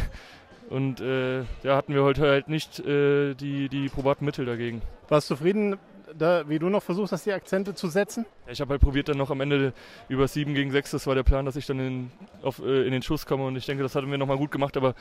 Und 0.68 1.00
äh, 1.00 1.40
ja, 1.62 1.76
hatten 1.76 1.94
wir 1.94 2.04
heute 2.04 2.22
halt 2.22 2.48
nicht 2.48 2.78
äh, 2.80 3.34
die, 3.34 3.68
die 3.68 3.88
probaten 3.88 4.24
Mittel 4.24 4.46
dagegen. 4.46 4.82
Warst 5.08 5.28
du 5.28 5.34
zufrieden, 5.34 5.76
da, 6.16 6.48
wie 6.48 6.58
du 6.58 6.68
noch 6.68 6.82
versuchst 6.82 7.12
hast, 7.12 7.26
die 7.26 7.32
Akzente 7.32 7.74
zu 7.74 7.88
setzen? 7.88 8.24
Ja, 8.46 8.52
ich 8.52 8.60
habe 8.60 8.70
halt 8.70 8.80
probiert, 8.80 9.08
dann 9.08 9.18
noch 9.18 9.30
am 9.30 9.40
Ende 9.40 9.72
über 10.08 10.28
7 10.28 10.54
gegen 10.54 10.70
6, 10.70 10.92
das 10.92 11.06
war 11.06 11.14
der 11.14 11.22
Plan, 11.24 11.44
dass 11.44 11.56
ich 11.56 11.66
dann 11.66 11.80
in, 11.80 12.10
auf, 12.42 12.60
äh, 12.60 12.84
in 12.84 12.92
den 12.92 13.02
Schuss 13.02 13.26
komme. 13.26 13.46
Und 13.46 13.56
ich 13.56 13.66
denke, 13.66 13.82
das 13.82 13.94
hatten 13.94 14.10
wir 14.10 14.18
nochmal 14.18 14.38
gut 14.38 14.50
gemacht, 14.50 14.76
aber 14.76 14.94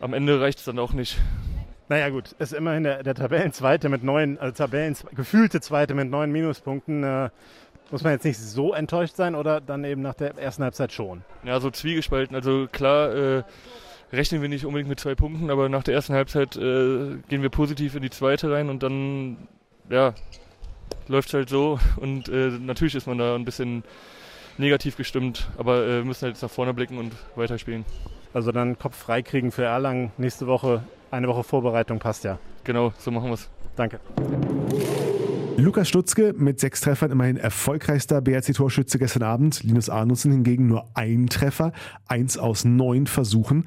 am 0.00 0.14
Ende 0.14 0.40
reicht 0.40 0.58
es 0.58 0.64
dann 0.64 0.78
auch 0.78 0.92
nicht. 0.92 1.18
Naja 1.88 2.10
gut, 2.10 2.32
ist 2.32 2.52
immerhin 2.52 2.82
der, 2.82 3.02
der 3.02 3.14
Tabellenzweite 3.14 3.88
mit 3.88 4.02
neun, 4.04 4.36
also 4.38 4.52
Tabellen, 4.52 4.94
gefühlte 5.14 5.60
Zweite 5.60 5.94
mit 5.94 6.10
neun 6.10 6.30
Minuspunkten. 6.30 7.02
Äh, 7.02 7.30
muss 7.90 8.02
man 8.02 8.12
jetzt 8.12 8.24
nicht 8.24 8.38
so 8.38 8.74
enttäuscht 8.74 9.16
sein 9.16 9.34
oder 9.34 9.60
dann 9.60 9.84
eben 9.84 10.02
nach 10.02 10.14
der 10.14 10.36
ersten 10.36 10.62
Halbzeit 10.62 10.92
schon? 10.92 11.22
Ja, 11.44 11.60
so 11.60 11.70
zwiegespalten. 11.70 12.34
Also 12.34 12.66
klar 12.70 13.14
äh, 13.14 13.42
rechnen 14.12 14.42
wir 14.42 14.48
nicht 14.48 14.64
unbedingt 14.66 14.88
mit 14.88 15.00
zwei 15.00 15.14
Punkten, 15.14 15.50
aber 15.50 15.68
nach 15.68 15.82
der 15.82 15.94
ersten 15.94 16.14
Halbzeit 16.14 16.56
äh, 16.56 17.16
gehen 17.28 17.42
wir 17.42 17.50
positiv 17.50 17.94
in 17.94 18.02
die 18.02 18.10
zweite 18.10 18.50
rein 18.50 18.68
und 18.68 18.82
dann 18.82 19.36
ja, 19.90 20.14
läuft 21.08 21.28
es 21.28 21.34
halt 21.34 21.48
so. 21.48 21.78
Und 21.96 22.28
äh, 22.28 22.50
natürlich 22.60 22.94
ist 22.94 23.06
man 23.06 23.18
da 23.18 23.34
ein 23.34 23.44
bisschen 23.44 23.84
negativ 24.58 24.96
gestimmt, 24.96 25.48
aber 25.56 25.86
äh, 25.86 26.02
müssen 26.02 26.22
halt 26.22 26.34
jetzt 26.34 26.42
nach 26.42 26.50
vorne 26.50 26.74
blicken 26.74 26.98
und 26.98 27.12
weiterspielen. 27.36 27.84
Also 28.34 28.52
dann 28.52 28.78
Kopf 28.78 28.96
frei 28.96 29.22
kriegen 29.22 29.50
für 29.52 29.64
Erlangen 29.64 30.12
nächste 30.18 30.46
Woche. 30.46 30.82
Eine 31.10 31.28
Woche 31.28 31.44
Vorbereitung 31.44 31.98
passt 31.98 32.24
ja. 32.24 32.38
Genau, 32.64 32.92
so 32.98 33.10
machen 33.10 33.28
wir 33.28 33.34
es. 33.34 33.48
Danke. 33.76 34.00
Lukas 35.58 35.88
Stutzke 35.88 36.34
mit 36.36 36.60
sechs 36.60 36.80
Treffern 36.80 37.10
immerhin 37.10 37.36
erfolgreichster 37.36 38.20
BRC-Torschütze 38.20 38.96
gestern 38.96 39.24
Abend. 39.24 39.64
Linus 39.64 39.90
Arnussen 39.90 40.30
hingegen 40.30 40.68
nur 40.68 40.86
ein 40.94 41.26
Treffer, 41.26 41.72
eins 42.06 42.38
aus 42.38 42.64
neun 42.64 43.08
Versuchen. 43.08 43.66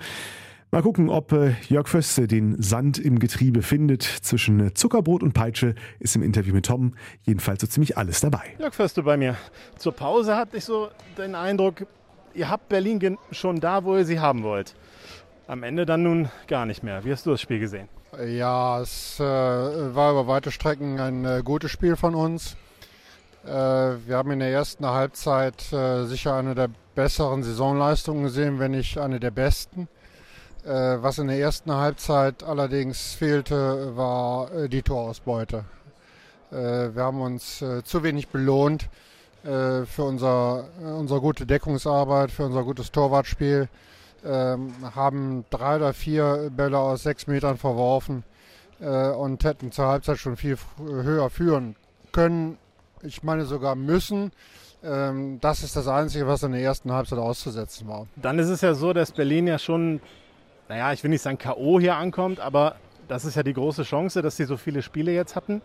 Mal 0.71 0.83
gucken, 0.83 1.09
ob 1.09 1.33
äh, 1.33 1.55
Jörg 1.67 1.89
Föste 1.89 2.29
den 2.29 2.61
Sand 2.61 2.97
im 2.97 3.19
Getriebe 3.19 3.61
findet. 3.61 4.03
Zwischen 4.03 4.67
äh, 4.67 4.73
Zuckerbrot 4.73 5.21
und 5.21 5.33
Peitsche 5.33 5.75
ist 5.99 6.15
im 6.15 6.23
Interview 6.23 6.53
mit 6.53 6.67
Tom 6.67 6.93
jedenfalls 7.23 7.59
so 7.59 7.67
ziemlich 7.67 7.97
alles 7.97 8.21
dabei. 8.21 8.55
Jörg 8.57 8.73
Föste 8.73 9.03
bei 9.03 9.17
mir. 9.17 9.35
Zur 9.77 9.91
Pause 9.91 10.37
hatte 10.37 10.55
ich 10.55 10.63
so 10.63 10.91
den 11.17 11.35
Eindruck, 11.35 11.85
ihr 12.33 12.49
habt 12.49 12.69
Berlin 12.69 13.17
schon 13.31 13.59
da, 13.59 13.83
wo 13.83 13.97
ihr 13.97 14.05
sie 14.05 14.21
haben 14.21 14.43
wollt. 14.43 14.75
Am 15.45 15.61
Ende 15.63 15.85
dann 15.85 16.03
nun 16.03 16.29
gar 16.47 16.65
nicht 16.65 16.83
mehr. 16.83 17.03
Wie 17.03 17.11
hast 17.11 17.25
du 17.25 17.31
das 17.31 17.41
Spiel 17.41 17.59
gesehen? 17.59 17.89
Ja, 18.19 18.81
es 18.81 19.21
äh, 19.21 19.23
war 19.23 20.11
über 20.11 20.27
weite 20.27 20.51
Strecken 20.51 20.99
ein 20.99 21.23
äh, 21.23 21.41
gutes 21.45 21.71
Spiel 21.71 21.95
von 21.95 22.13
uns. 22.13 22.57
Äh, 23.45 23.49
wir 23.49 24.17
haben 24.17 24.31
in 24.31 24.39
der 24.39 24.51
ersten 24.51 24.85
Halbzeit 24.85 25.71
äh, 25.71 26.03
sicher 26.03 26.35
eine 26.35 26.53
der 26.53 26.67
besseren 26.93 27.41
Saisonleistungen 27.41 28.23
gesehen, 28.23 28.59
wenn 28.59 28.71
nicht 28.71 28.97
eine 28.97 29.21
der 29.21 29.31
besten. 29.31 29.87
Äh, 30.65 30.69
was 30.69 31.19
in 31.19 31.27
der 31.27 31.39
ersten 31.39 31.71
Halbzeit 31.71 32.43
allerdings 32.43 33.13
fehlte, 33.13 33.95
war 33.95 34.51
äh, 34.51 34.67
die 34.67 34.81
Torausbeute. 34.81 35.63
wir 36.51 37.01
haben 37.01 37.21
uns 37.21 37.63
zu 37.85 38.03
wenig 38.03 38.27
belohnt 38.27 38.89
für 39.41 40.03
unser, 40.03 40.65
unsere 40.81 41.21
gute 41.21 41.45
Deckungsarbeit, 41.45 42.29
für 42.29 42.43
unser 42.43 42.63
gutes 42.63 42.91
Torwartspiel. 42.91 43.69
Ähm, 44.23 44.73
haben 44.95 45.45
drei 45.49 45.77
oder 45.77 45.93
vier 45.93 46.51
Bälle 46.55 46.77
aus 46.77 47.03
sechs 47.03 47.27
Metern 47.27 47.57
verworfen. 47.57 48.23
äh, 48.81 49.09
und 49.11 49.43
hätten 49.43 49.71
zur 49.71 49.87
Halbzeit 49.87 50.17
schon 50.17 50.37
viel 50.37 50.57
höher 50.77 51.29
führen 51.29 51.75
können. 52.11 52.57
Ich 53.03 53.23
meine 53.23 53.45
sogar 53.45 53.75
müssen. 53.75 54.31
Ähm, 54.83 55.39
das 55.39 55.63
ist 55.63 55.75
das 55.75 55.87
Einzige, 55.87 56.27
was 56.27 56.43
in 56.43 56.51
der 56.51 56.61
ersten 56.61 56.91
Halbzeit 56.91 57.19
auszusetzen 57.19 57.87
war. 57.87 58.07
Dann 58.15 58.39
ist 58.39 58.49
es 58.49 58.61
ja 58.61 58.73
so, 58.73 58.93
dass 58.93 59.11
Berlin 59.11 59.47
ja 59.47 59.59
schon, 59.59 60.01
naja, 60.67 60.91
ich 60.91 61.03
will 61.03 61.11
nicht 61.11 61.21
sagen 61.21 61.37
K.O. 61.37 61.79
hier 61.79 61.95
ankommt, 61.95 62.39
aber 62.39 62.75
das 63.07 63.25
ist 63.25 63.35
ja 63.35 63.43
die 63.43 63.53
große 63.53 63.83
Chance, 63.83 64.21
dass 64.21 64.37
sie 64.37 64.45
so 64.45 64.57
viele 64.57 64.81
Spiele 64.81 65.11
jetzt 65.11 65.35
hatten 65.35 65.61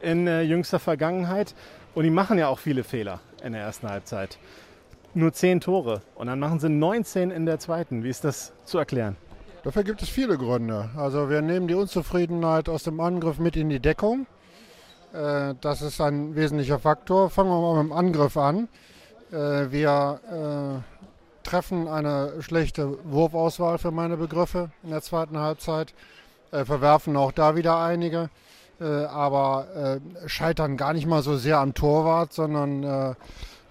in 0.00 0.26
äh, 0.26 0.42
jüngster 0.42 0.78
Vergangenheit. 0.78 1.54
Und 1.94 2.04
die 2.04 2.10
machen 2.10 2.38
ja 2.38 2.48
auch 2.48 2.58
viele 2.58 2.84
Fehler 2.84 3.20
in 3.42 3.52
der 3.52 3.62
ersten 3.62 3.88
Halbzeit. 3.88 4.38
Nur 5.12 5.32
zehn 5.32 5.60
Tore 5.60 6.02
und 6.14 6.28
dann 6.28 6.38
machen 6.38 6.60
sie 6.60 6.68
19 6.68 7.30
in 7.30 7.44
der 7.44 7.58
zweiten. 7.58 8.04
Wie 8.04 8.10
ist 8.10 8.24
das 8.24 8.52
zu 8.64 8.78
erklären? 8.78 9.16
Dafür 9.64 9.82
gibt 9.82 10.00
es 10.02 10.08
viele 10.08 10.38
Gründe. 10.38 10.88
Also 10.96 11.28
wir 11.28 11.42
nehmen 11.42 11.68
die 11.68 11.74
Unzufriedenheit 11.74 12.68
aus 12.68 12.84
dem 12.84 13.00
Angriff 13.00 13.38
mit 13.38 13.56
in 13.56 13.68
die 13.68 13.80
Deckung. 13.80 14.26
Äh, 15.12 15.54
das 15.60 15.82
ist 15.82 16.00
ein 16.00 16.34
wesentlicher 16.36 16.78
Faktor. 16.78 17.28
Fangen 17.28 17.50
wir 17.50 17.60
mal 17.60 17.82
mit 17.82 17.90
dem 17.90 17.92
Angriff 17.92 18.36
an. 18.36 18.68
Äh, 19.32 19.70
wir 19.70 20.20
äh, 20.30 21.46
treffen 21.48 21.88
eine 21.88 22.40
schlechte 22.40 22.96
Wurfauswahl 23.04 23.78
für 23.78 23.90
meine 23.90 24.16
Begriffe 24.16 24.70
in 24.82 24.90
der 24.90 25.02
zweiten 25.02 25.38
Halbzeit, 25.38 25.94
verwerfen 26.50 27.16
auch 27.16 27.32
da 27.32 27.56
wieder 27.56 27.78
einige, 27.78 28.28
aber 28.78 30.00
scheitern 30.26 30.76
gar 30.76 30.92
nicht 30.92 31.06
mal 31.06 31.22
so 31.22 31.36
sehr 31.36 31.58
am 31.58 31.72
Torwart, 31.74 32.32
sondern 32.34 33.16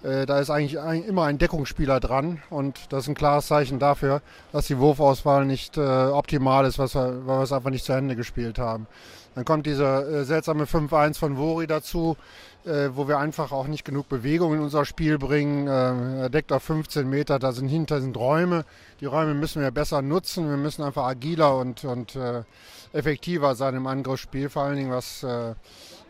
da 0.01 0.39
ist 0.39 0.49
eigentlich 0.49 0.75
immer 1.07 1.25
ein 1.25 1.37
Deckungsspieler 1.37 1.99
dran 1.99 2.41
und 2.49 2.79
das 2.89 3.03
ist 3.03 3.09
ein 3.09 3.15
klares 3.15 3.47
Zeichen 3.47 3.79
dafür, 3.79 4.21
dass 4.53 4.67
die 4.67 4.77
Wurfauswahl 4.77 5.45
nicht 5.45 5.77
optimal 5.77 6.65
ist, 6.65 6.79
weil 6.79 6.87
wir 7.27 7.41
es 7.41 7.51
einfach 7.51 7.69
nicht 7.69 7.83
zu 7.83 7.91
Ende 7.91 8.15
gespielt 8.15 8.59
haben. 8.59 8.87
Dann 9.35 9.45
kommt 9.45 9.65
dieser 9.65 10.07
äh, 10.07 10.25
seltsame 10.25 10.65
5-1 10.65 11.17
von 11.17 11.37
Wori 11.37 11.67
dazu, 11.67 12.17
äh, 12.65 12.89
wo 12.93 13.07
wir 13.07 13.19
einfach 13.19 13.51
auch 13.51 13.67
nicht 13.67 13.85
genug 13.85 14.09
Bewegung 14.09 14.53
in 14.53 14.59
unser 14.59 14.85
Spiel 14.85 15.17
bringen. 15.17 15.67
Äh, 15.67 16.23
er 16.23 16.29
deckt 16.29 16.51
auf 16.51 16.63
15 16.63 17.09
Meter, 17.09 17.39
da 17.39 17.51
sind 17.51 17.69
hinter 17.69 18.01
sind 18.01 18.17
Räume. 18.17 18.65
Die 18.99 19.05
Räume 19.05 19.33
müssen 19.33 19.61
wir 19.61 19.71
besser 19.71 20.01
nutzen. 20.01 20.49
Wir 20.49 20.57
müssen 20.57 20.83
einfach 20.83 21.05
agiler 21.05 21.57
und, 21.57 21.85
und 21.85 22.15
äh, 22.15 22.43
effektiver 22.91 23.55
sein 23.55 23.75
im 23.75 23.87
Angriffsspiel, 23.87 24.49
vor 24.49 24.63
allen 24.63 24.75
Dingen 24.75 24.91
was 24.91 25.23
äh, 25.23 25.51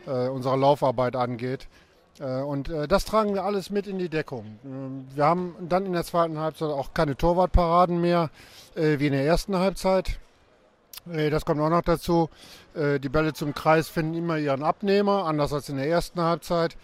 äh, 0.06 0.28
unsere 0.28 0.56
Laufarbeit 0.56 1.14
angeht. 1.14 1.68
Und 2.20 2.68
das 2.68 3.06
tragen 3.06 3.32
wir 3.32 3.44
alles 3.44 3.70
mit 3.70 3.86
in 3.86 3.98
die 3.98 4.10
Deckung. 4.10 4.58
Wir 5.14 5.24
haben 5.24 5.56
dann 5.60 5.86
in 5.86 5.94
der 5.94 6.04
zweiten 6.04 6.38
Halbzeit 6.38 6.68
auch 6.68 6.92
keine 6.92 7.16
Torwartparaden 7.16 7.98
mehr, 7.98 8.28
wie 8.74 9.06
in 9.06 9.14
der 9.14 9.24
ersten 9.24 9.56
Halbzeit. 9.56 10.18
Äh, 11.08 11.30
das 11.30 11.44
kommt 11.44 11.60
auch 11.60 11.70
noch 11.70 11.82
dazu. 11.82 12.28
Äh, 12.74 12.98
die 12.98 13.08
Bälle 13.08 13.32
zum 13.32 13.54
Kreis 13.54 13.88
finden 13.88 14.14
immer 14.14 14.38
ihren 14.38 14.62
Abnehmer, 14.62 15.24
anders 15.24 15.52
als 15.52 15.68
in 15.68 15.76
der 15.76 15.88
ersten 15.88 16.20
Halbzeit. 16.20 16.76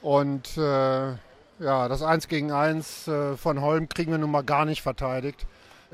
Und 0.00 0.56
äh, 0.56 1.12
ja, 1.58 1.88
das 1.88 2.02
1 2.02 2.28
gegen 2.28 2.50
1 2.50 3.08
von 3.36 3.60
Holm 3.60 3.88
kriegen 3.88 4.10
wir 4.10 4.18
nun 4.18 4.32
mal 4.32 4.42
gar 4.42 4.64
nicht 4.64 4.82
verteidigt. 4.82 5.46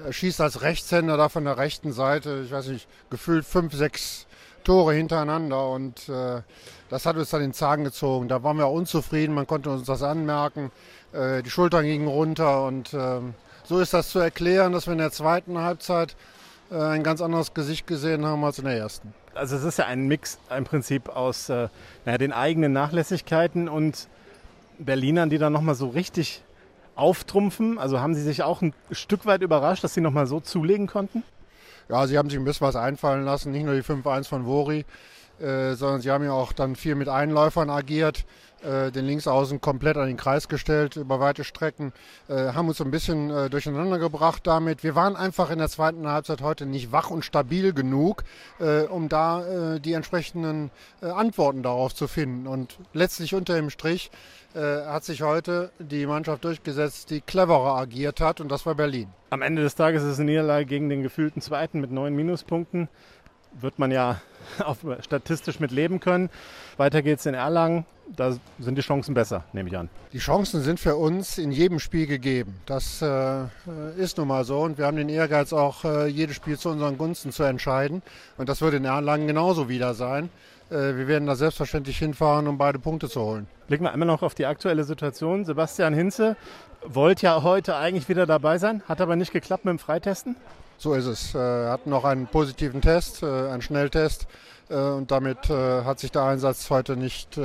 Er 0.03 0.13
schießt 0.13 0.41
als 0.41 0.63
Rechtshänder 0.63 1.19
da 1.19 1.29
von 1.29 1.45
der 1.45 1.59
rechten 1.59 1.93
Seite, 1.93 2.43
ich 2.47 2.53
weiß 2.53 2.69
nicht, 2.69 2.89
gefühlt 3.11 3.45
fünf, 3.45 3.75
sechs 3.75 4.27
Tore 4.69 4.93
hintereinander. 4.93 5.71
Und 5.71 6.09
das 6.09 7.07
hat 7.07 7.17
uns 7.17 7.31
dann 7.31 7.41
den 7.41 7.55
Zagen 7.55 7.85
gezogen. 7.85 8.29
Da 8.29 8.43
waren 8.43 8.59
wir 8.59 8.69
unzufrieden, 8.69 9.35
man 9.35 9.47
konnte 9.47 9.71
uns 9.71 9.87
das 9.87 10.03
anmerken. 10.03 10.71
die 11.13 11.51
Schultern 11.51 11.85
gingen 11.85 12.07
runter 12.07 12.67
und 12.67 12.93
ähm, 12.93 13.35
so 13.65 13.81
ist 13.81 13.93
das 13.93 14.09
zu 14.09 14.19
erklären, 14.19 14.73
dass 14.73 14.87
wir 14.87 14.93
in 14.93 14.99
der 14.99 15.11
zweiten 15.11 15.59
Halbzeit 15.59 16.17
äh, 16.71 16.75
ein 16.75 17.03
ganz 17.03 17.21
anderes 17.21 17.55
Gesicht 17.55 17.87
gesehen 17.87 18.25
haben 18.25 18.43
als 18.45 18.59
in 18.59 18.65
der 18.65 18.77
ersten. 18.77 19.13
Also 19.35 19.57
es 19.57 19.65
ist 19.65 19.79
ja 19.79 19.87
ein 19.87 20.07
Mix 20.09 20.39
im 20.55 20.65
Prinzip 20.65 21.09
aus 21.09 21.49
äh, 21.49 21.69
naja, 22.05 22.19
den 22.19 22.33
eigenen 22.33 22.73
Nachlässigkeiten 22.73 23.69
und 23.69 24.09
Berlinern, 24.79 25.31
die 25.31 25.39
dann 25.39 25.53
nochmal 25.53 25.75
so 25.75 25.89
richtig 25.89 26.43
auftrumpfen. 26.95 27.79
Also 27.79 28.01
haben 28.01 28.15
Sie 28.15 28.23
sich 28.23 28.43
auch 28.43 28.63
ein 28.63 28.73
Stück 28.91 29.27
weit 29.27 29.43
überrascht, 29.43 29.85
dass 29.85 29.95
Sie 29.95 30.01
nochmal 30.01 30.27
so 30.27 30.41
zulegen 30.41 30.87
konnten? 30.87 31.23
Ja, 31.89 32.07
sie 32.07 32.19
haben 32.19 32.29
sich 32.29 32.39
ein 32.39 32.45
bisschen 32.45 32.67
was 32.67 32.77
einfallen 32.77 33.25
lassen, 33.25 33.51
nicht 33.51 33.65
nur 33.65 33.75
die 33.75 33.83
5-1 33.83 34.29
von 34.29 34.45
Wori, 34.45 34.85
äh, 35.41 35.75
sondern 35.75 36.01
sie 36.01 36.11
haben 36.11 36.25
ja 36.25 36.33
auch 36.33 36.53
dann 36.53 36.77
viel 36.77 36.95
mit 36.95 37.09
Einläufern 37.09 37.71
agiert. 37.71 38.25
Äh, 38.63 38.91
den 38.91 39.05
Linksaußen 39.05 39.61
komplett 39.61 39.97
an 39.97 40.09
den 40.09 40.17
Kreis 40.17 40.49
gestellt 40.49 40.97
über 40.97 41.21
weite 41.21 41.45
Strecken, 41.45 41.93
äh, 42.27 42.55
haben 42.55 42.67
uns 42.67 42.81
ein 42.81 42.91
bisschen 42.91 43.31
äh, 43.31 43.49
durcheinander 43.49 44.01
gebracht 44.01 44.49
damit. 44.49 44.83
Wir 44.83 44.97
waren 44.97 45.15
einfach 45.15 45.51
in 45.51 45.59
der 45.59 45.69
zweiten 45.69 46.09
Halbzeit 46.09 46.43
heute 46.43 46.67
nicht 46.67 46.91
wach 46.91 47.11
und 47.11 47.25
stabil 47.25 47.73
genug, 47.73 48.25
äh, 48.59 48.81
um 48.83 49.09
da 49.09 49.75
äh, 49.77 49.81
die 49.81 49.93
entsprechenden 49.93 50.71
Antworten 51.01 51.63
darauf 51.63 51.95
zu 51.95 52.09
finden. 52.09 52.49
Und 52.49 52.79
letztlich 52.93 53.35
unter 53.35 53.55
dem 53.55 53.71
Strich 53.71 54.11
hat 54.55 55.05
sich 55.05 55.23
heute 55.23 55.71
die 55.79 56.07
Mannschaft 56.07 56.43
durchgesetzt, 56.43 57.11
die 57.11 57.21
cleverer 57.21 57.77
agiert 57.77 58.21
hat, 58.21 58.41
und 58.41 58.51
das 58.51 58.67
war 58.67 58.75
Berlin. 58.75 59.09
Am 59.31 59.43
Ende 59.43 59.63
des 59.63 59.75
Tages 59.75 60.03
ist 60.03 60.13
es 60.13 60.19
eine 60.19 60.31
Niederlage 60.31 60.65
gegen 60.65 60.89
den 60.89 61.03
gefühlten 61.03 61.43
Zweiten 61.43 61.81
mit 61.81 61.93
neun 61.93 62.17
Minuspunkten. 62.17 62.89
Wird 63.61 63.79
man 63.79 63.91
ja 63.91 64.21
auf, 64.65 64.79
statistisch 65.01 65.61
mit 65.61 65.71
leben 65.71 66.01
können. 66.01 66.31
Weiter 66.77 67.03
geht's 67.03 67.27
in 67.27 67.35
Erlangen. 67.35 67.85
Da 68.17 68.35
sind 68.59 68.77
die 68.77 68.83
Chancen 68.83 69.13
besser, 69.13 69.45
nehme 69.53 69.69
ich 69.69 69.77
an. 69.77 69.91
Die 70.15 70.19
Chancen 70.19 70.63
sind 70.63 70.81
für 70.81 70.97
uns 70.97 71.37
in 71.37 71.53
jedem 71.53 71.79
Spiel 71.79 72.07
gegeben. 72.07 72.59
Das 72.65 73.03
äh, 73.03 73.45
ist 73.99 74.17
nun 74.17 74.29
mal 74.29 74.45
so. 74.45 74.61
Und 74.61 74.79
wir 74.79 74.87
haben 74.87 74.97
den 74.97 75.11
Ehrgeiz, 75.11 75.53
auch 75.53 75.85
äh, 75.85 76.07
jedes 76.07 76.37
Spiel 76.37 76.59
zu 76.59 76.71
unseren 76.71 76.97
Gunsten 76.97 77.33
zu 77.33 77.43
entscheiden. 77.43 78.01
Und 78.39 78.49
das 78.49 78.63
wird 78.63 78.73
in 78.73 78.87
Erlangen 78.87 79.27
genauso 79.27 79.69
wieder 79.69 79.93
sein. 79.93 80.31
Äh, 80.71 80.97
wir 80.97 81.07
werden 81.07 81.27
da 81.27 81.35
selbstverständlich 81.35 81.99
hinfahren, 81.99 82.47
um 82.47 82.57
beide 82.57 82.79
Punkte 82.79 83.11
zu 83.11 83.21
holen. 83.21 83.47
Blicken 83.67 83.85
wir 83.85 83.93
einmal 83.93 84.09
noch 84.09 84.23
auf 84.23 84.35
die 84.35 84.47
aktuelle 84.47 84.85
Situation. 84.85 85.45
Sebastian 85.45 85.93
Hinze 85.93 86.37
wollte 86.85 87.27
ja 87.27 87.43
heute 87.43 87.77
eigentlich 87.77 88.09
wieder 88.09 88.25
dabei 88.27 88.59
sein, 88.59 88.83
hat 88.89 89.01
aber 89.01 89.17
nicht 89.17 89.33
geklappt 89.33 89.65
mit 89.65 89.73
dem 89.73 89.79
Freitesten. 89.79 90.37
So 90.79 90.95
ist 90.95 91.07
es. 91.07 91.35
Äh, 91.35 91.39
er 91.39 91.73
hat 91.73 91.87
noch 91.89 92.05
einen 92.05 92.29
positiven 92.29 92.81
Test, 92.81 93.25
äh, 93.25 93.27
einen 93.27 93.63
Schnelltest. 93.63 94.29
Äh, 94.71 94.77
und 94.77 95.11
damit 95.11 95.49
hat 95.49 95.99
sich 95.99 96.13
der 96.13 96.23
Einsatz 96.23 96.71
heute 96.71 96.97
nicht 96.97 97.39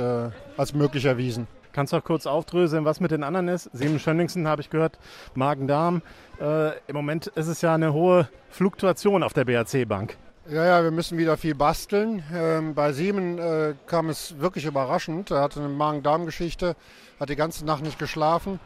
als 0.56 0.74
möglich 0.74 1.04
erwiesen. 1.04 1.46
Kannst 1.72 1.92
du 1.92 1.96
auch 1.96 2.04
kurz 2.04 2.26
aufdröseln, 2.26 2.84
was 2.84 3.00
mit 3.00 3.10
den 3.10 3.24
anderen 3.24 3.48
ist? 3.48 3.68
Sieben 3.72 3.98
Schönningsen 3.98 4.46
habe 4.46 4.60
ich 4.62 4.70
gehört, 4.70 4.96
Magen-Darm. 5.34 6.02
Äh, 6.40 6.68
Im 6.86 6.94
Moment 6.94 7.26
ist 7.26 7.48
es 7.48 7.62
ja 7.62 7.74
eine 7.74 7.92
hohe 7.92 8.28
Fluktuation 8.50 9.24
auf 9.24 9.32
der 9.32 9.44
BAC-Bank. 9.44 10.16
Ja, 10.48 10.64
ja, 10.64 10.84
wir 10.84 10.92
müssen 10.92 11.18
wieder 11.18 11.36
viel 11.36 11.56
basteln. 11.56 12.22
Ähm, 12.32 12.74
bei 12.74 12.92
Siemen 12.92 13.38
äh, 13.38 13.74
kam 13.86 14.08
es 14.08 14.38
wirklich 14.38 14.66
überraschend. 14.66 15.32
Er 15.32 15.40
hatte 15.40 15.58
eine 15.58 15.68
Magen-Darm-Geschichte, 15.70 16.76
hat 17.18 17.28
die 17.28 17.36
ganze 17.36 17.64
Nacht 17.64 17.82
nicht 17.82 17.98
geschlafen 17.98 18.60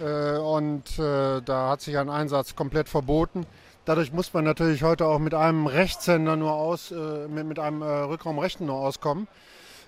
äh, 0.00 0.36
und 0.38 0.98
äh, 0.98 1.40
da 1.42 1.68
hat 1.68 1.82
sich 1.82 1.96
ein 1.98 2.08
Einsatz 2.08 2.56
komplett 2.56 2.88
verboten. 2.88 3.46
Dadurch 3.90 4.12
muss 4.12 4.32
man 4.32 4.44
natürlich 4.44 4.84
heute 4.84 5.06
auch 5.06 5.18
mit 5.18 5.34
einem 5.34 5.66
Rechtshänder 5.66 6.36
nur 6.36 6.52
aus, 6.52 6.92
äh, 6.92 7.26
mit, 7.26 7.44
mit 7.44 7.58
einem 7.58 7.82
äh, 7.82 7.86
Rückraumrechten 7.86 8.64
nur 8.64 8.76
auskommen. 8.76 9.26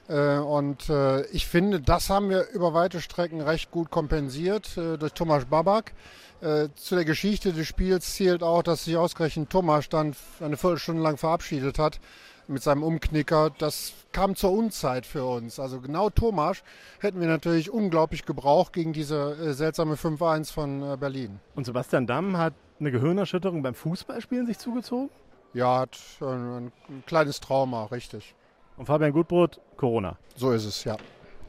Äh, 0.08 0.38
und 0.38 0.88
äh, 0.90 1.24
ich 1.26 1.46
finde, 1.46 1.80
das 1.80 2.10
haben 2.10 2.28
wir 2.28 2.48
über 2.48 2.74
weite 2.74 3.00
Strecken 3.00 3.40
recht 3.40 3.70
gut 3.70 3.92
kompensiert 3.92 4.76
äh, 4.76 4.98
durch 4.98 5.12
Thomas 5.12 5.44
Babak. 5.44 5.92
Äh, 6.40 6.70
zu 6.74 6.96
der 6.96 7.04
Geschichte 7.04 7.52
des 7.52 7.68
Spiels 7.68 8.16
zählt 8.16 8.42
auch, 8.42 8.64
dass 8.64 8.86
sich 8.86 8.96
ausgerechnet 8.96 9.50
Thomas 9.50 9.88
dann 9.88 10.16
eine 10.40 10.56
Viertelstunde 10.56 11.00
lang 11.00 11.16
verabschiedet 11.16 11.78
hat 11.78 12.00
mit 12.48 12.60
seinem 12.60 12.82
Umknicker. 12.82 13.50
Das 13.56 13.92
kam 14.10 14.34
zur 14.34 14.50
Unzeit 14.50 15.06
für 15.06 15.24
uns. 15.24 15.60
Also 15.60 15.80
genau 15.80 16.10
Thomas 16.10 16.64
hätten 16.98 17.20
wir 17.20 17.28
natürlich 17.28 17.70
unglaublich 17.70 18.24
gebraucht 18.24 18.72
gegen 18.72 18.92
diese 18.92 19.36
äh, 19.36 19.52
seltsame 19.52 19.94
5-1 19.94 20.52
von 20.52 20.98
Berlin. 20.98 21.38
Und 21.54 21.66
Sebastian 21.66 22.08
Damm 22.08 22.36
hat 22.36 22.54
eine 22.82 22.92
Gehirnerschütterung 22.92 23.62
beim 23.62 23.74
Fußballspielen 23.74 24.46
sich 24.46 24.58
zugezogen? 24.58 25.08
Ja, 25.54 25.80
hat 25.80 25.98
ein, 26.20 26.72
ein 26.88 27.04
kleines 27.06 27.40
Trauma, 27.40 27.86
richtig. 27.86 28.34
Und 28.76 28.86
Fabian 28.86 29.12
Gutbrot, 29.12 29.60
Corona. 29.76 30.16
So 30.34 30.52
ist 30.52 30.64
es, 30.64 30.84
ja. 30.84 30.96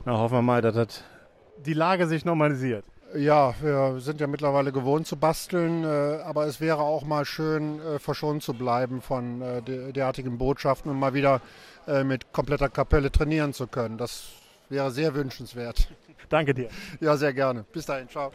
Na, 0.05 0.17
hoffen 0.17 0.35
wir 0.35 0.41
mal, 0.41 0.61
dass 0.61 0.75
das 0.75 1.03
die 1.65 1.73
Lage 1.73 2.07
sich 2.07 2.25
normalisiert. 2.25 2.85
Ja, 3.15 3.53
wir 3.61 3.99
sind 3.99 4.19
ja 4.19 4.27
mittlerweile 4.27 4.71
gewohnt 4.71 5.05
zu 5.05 5.17
basteln, 5.17 5.83
äh, 5.83 5.87
aber 6.23 6.47
es 6.47 6.59
wäre 6.59 6.79
auch 6.79 7.03
mal 7.05 7.25
schön, 7.25 7.79
äh, 7.79 7.99
verschont 7.99 8.41
zu 8.41 8.53
bleiben 8.53 9.01
von 9.01 9.41
äh, 9.41 9.61
derartigen 9.93 10.37
Botschaften 10.37 10.89
und 10.89 10.99
mal 10.99 11.13
wieder 11.13 11.39
äh, 11.87 12.03
mit 12.03 12.33
kompletter 12.33 12.69
Kapelle 12.69 13.11
trainieren 13.11 13.53
zu 13.53 13.67
können. 13.67 13.97
Das 13.97 14.29
wäre 14.69 14.89
sehr 14.89 15.13
wünschenswert. 15.13 15.89
Danke 16.29 16.53
dir. 16.53 16.69
Ja, 16.99 17.15
sehr 17.15 17.33
gerne. 17.33 17.65
Bis 17.71 17.85
dahin, 17.85 18.09
ciao. 18.09 18.31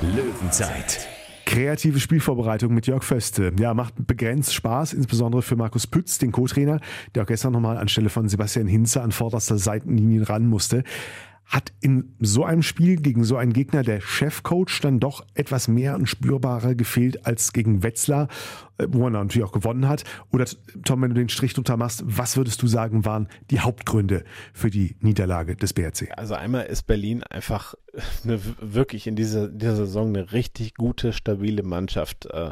Löwenzeit. 0.00 1.08
Kreative 1.46 2.00
Spielvorbereitung 2.00 2.74
mit 2.74 2.86
Jörg 2.86 3.02
Föste. 3.02 3.52
Ja, 3.58 3.74
macht 3.74 4.06
begrenzt 4.06 4.54
Spaß, 4.54 4.92
insbesondere 4.92 5.42
für 5.42 5.56
Markus 5.56 5.86
Pütz, 5.86 6.18
den 6.18 6.32
Co-Trainer, 6.32 6.80
der 7.14 7.22
auch 7.22 7.26
gestern 7.26 7.52
nochmal 7.52 7.76
anstelle 7.76 8.08
von 8.08 8.28
Sebastian 8.28 8.66
Hinze 8.66 9.02
an 9.02 9.12
vorderster 9.12 9.58
Seitenlinie 9.58 10.28
ran 10.28 10.46
musste. 10.46 10.84
hat 11.46 11.72
in 11.80 12.14
so 12.20 12.44
einem 12.44 12.62
Spiel 12.62 12.96
gegen 12.96 13.22
so 13.22 13.36
einen 13.36 13.52
Gegner 13.52 13.82
der 13.82 14.00
Chefcoach 14.00 14.80
dann 14.80 14.98
doch 14.98 15.26
etwas 15.34 15.68
mehr 15.68 15.94
und 15.94 16.08
spürbarer 16.08 16.74
gefehlt 16.74 17.26
als 17.26 17.52
gegen 17.52 17.82
Wetzlar, 17.82 18.28
wo 18.78 19.04
er 19.04 19.10
natürlich 19.10 19.46
auch 19.46 19.52
gewonnen 19.52 19.88
hat. 19.88 20.04
Oder 20.32 20.46
Tom, 20.84 21.02
wenn 21.02 21.10
du 21.10 21.14
den 21.14 21.28
Strich 21.28 21.54
drunter 21.54 21.76
machst, 21.76 22.02
was 22.04 22.36
würdest 22.36 22.62
du 22.62 22.66
sagen, 22.66 23.04
waren 23.04 23.28
die 23.50 23.60
Hauptgründe 23.60 24.24
für 24.52 24.70
die 24.70 24.96
Niederlage 25.00 25.56
des 25.56 25.72
BRC? 25.72 26.08
Also 26.16 26.34
einmal 26.34 26.66
ist 26.66 26.84
Berlin 26.84 27.22
einfach 27.22 27.74
eine, 28.24 28.40
wirklich 28.60 29.06
in 29.06 29.16
dieser, 29.16 29.48
dieser 29.48 29.76
Saison 29.76 30.08
eine 30.08 30.32
richtig 30.32 30.74
gute, 30.74 31.12
stabile 31.12 31.62
Mannschaft. 31.62 32.26
Äh, 32.26 32.50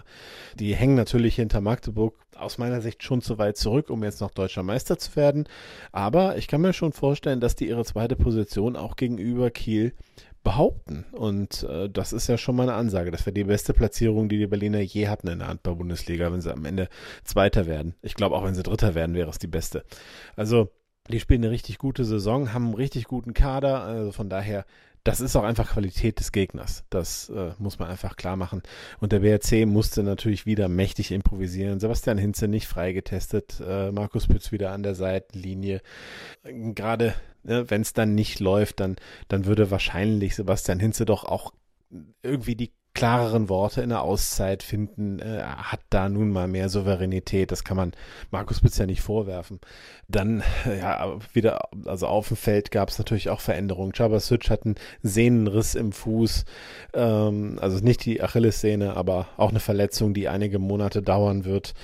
die 0.59 0.75
hängen 0.75 0.95
natürlich 0.95 1.37
hinter 1.37 1.61
Magdeburg 1.61 2.15
aus 2.37 2.59
meiner 2.59 2.81
Sicht 2.81 3.03
schon 3.03 3.21
zu 3.21 3.39
weit 3.39 3.57
zurück, 3.57 3.91
um 3.91 4.03
jetzt 4.05 4.21
noch 4.21 4.31
deutscher 4.31 4.63
Meister 4.63 4.99
zu 4.99 5.17
werden. 5.17 5.49
Aber 5.91 6.37
ich 6.37 6.49
kann 6.49 6.61
mir 6.61 6.73
schon 6.73 6.93
vorstellen, 6.93 7.41
dass 7.41 7.57
die 7.57 7.69
ihre 7.69 7.85
zweite 7.85 8.17
Position 8.17 8.77
auch 8.77 8.97
gegenüber 8.97 9.51
Kiel 9.51 9.93
behaupten. 10.43 11.05
Und 11.13 11.65
äh, 11.65 11.89
das 11.89 12.13
ist 12.13 12.29
ja 12.29 12.39
schon 12.39 12.57
mal 12.57 12.65
eine 12.65 12.75
Ansage. 12.75 13.11
Das 13.11 13.27
wäre 13.27 13.35
die 13.35 13.45
beste 13.45 13.75
Platzierung, 13.75 14.29
die 14.29 14.39
die 14.39 14.47
Berliner 14.47 14.81
je 14.81 15.09
hatten 15.09 15.29
in 15.29 15.41
der 15.41 15.49
Handball-Bundesliga, 15.49 16.33
wenn 16.33 16.41
sie 16.41 16.53
am 16.53 16.65
Ende 16.65 16.89
Zweiter 17.25 17.67
werden. 17.67 17.95
Ich 18.03 18.15
glaube, 18.15 18.37
auch 18.37 18.45
wenn 18.45 18.55
sie 18.55 18.63
Dritter 18.63 18.95
werden, 18.95 19.15
wäre 19.15 19.31
es 19.31 19.39
die 19.39 19.47
beste. 19.47 19.85
Also, 20.37 20.71
die 21.11 21.21
spielen 21.21 21.43
eine 21.43 21.51
richtig 21.51 21.79
gute 21.79 22.05
Saison, 22.05 22.53
haben 22.53 22.67
einen 22.67 22.75
richtig 22.75 23.05
guten 23.05 23.35
Kader. 23.35 23.83
Also 23.83 24.13
von 24.13 24.29
daher 24.29 24.65
das 25.05 25.21
ist 25.21 25.35
auch 25.35 25.43
einfach 25.43 25.73
Qualität 25.73 26.21
des 26.21 26.31
Gegners. 26.31 26.85
Das 26.89 27.29
äh, 27.29 27.53
muss 27.59 27.79
man 27.79 27.89
einfach 27.89 28.17
klar 28.17 28.37
machen. 28.37 28.63
Und 29.01 29.13
der 29.13 29.21
BRC 29.21 29.67
musste 29.67 30.03
natürlich 30.03 30.47
wieder 30.47 30.69
mächtig 30.69 31.11
improvisieren. 31.11 31.81
Sebastian 31.81 32.19
Hinze 32.19 32.47
nicht 32.47 32.69
freigetestet, 32.69 33.61
äh, 33.67 33.91
Markus 33.91 34.29
Pütz 34.29 34.53
wieder 34.53 34.71
an 34.71 34.85
der 34.85 34.95
Seitenlinie. 34.95 35.83
Gerade 36.45 37.15
ne, 37.43 37.71
wenn 37.71 37.83
es 37.83 37.93
dann 37.93 38.15
nicht 38.15 38.41
läuft, 38.41 38.81
dann, 38.81 38.97
dann 39.29 39.47
würde 39.47 39.71
wahrscheinlich 39.71 40.35
Sebastian 40.35 40.81
Hinze 40.81 41.05
doch 41.05 41.25
auch 41.25 41.53
irgendwie 42.23 42.57
die 42.57 42.73
klareren 42.95 43.49
Worte 43.49 43.81
in 43.81 43.89
der 43.89 44.03
Auszeit 44.03 44.63
finden, 44.63 45.19
äh, 45.19 45.43
hat 45.43 45.81
da 45.91 46.09
nun 46.09 46.31
mal 46.31 46.47
mehr 46.47 46.69
Souveränität. 46.69 47.51
Das 47.51 47.65
kann 47.65 47.77
man 47.77 47.93
Markus 48.31 48.59
Spitz 48.59 48.77
ja 48.77 48.87
nicht 48.87 49.01
vorwerfen. 49.01 49.61
Dann, 50.09 50.43
ja, 50.79 51.19
wieder, 51.33 51.69
also 51.87 52.07
auf 52.07 52.29
dem 52.29 52.37
Feld 52.37 52.71
gab 52.71 52.91
es 52.91 52.99
natürlich 52.99 53.31
auch 53.31 53.41
Veränderungen. 53.41 53.93
Chabasic 53.93 54.51
hat 54.51 54.65
einen 54.65 54.75
Sehnenriss 55.03 55.75
im 55.75 55.93
Fuß, 55.93 56.45
ähm, 56.93 57.59
also 57.61 57.83
nicht 57.83 58.05
die 58.05 58.23
Achillessehne, 58.23 58.95
aber 58.95 59.29
auch 59.37 59.51
eine 59.51 59.61
Verletzung, 59.61 60.13
die 60.13 60.29
einige 60.29 60.59
Monate 60.59 61.03
dauern 61.03 61.45
wird. 61.45 61.75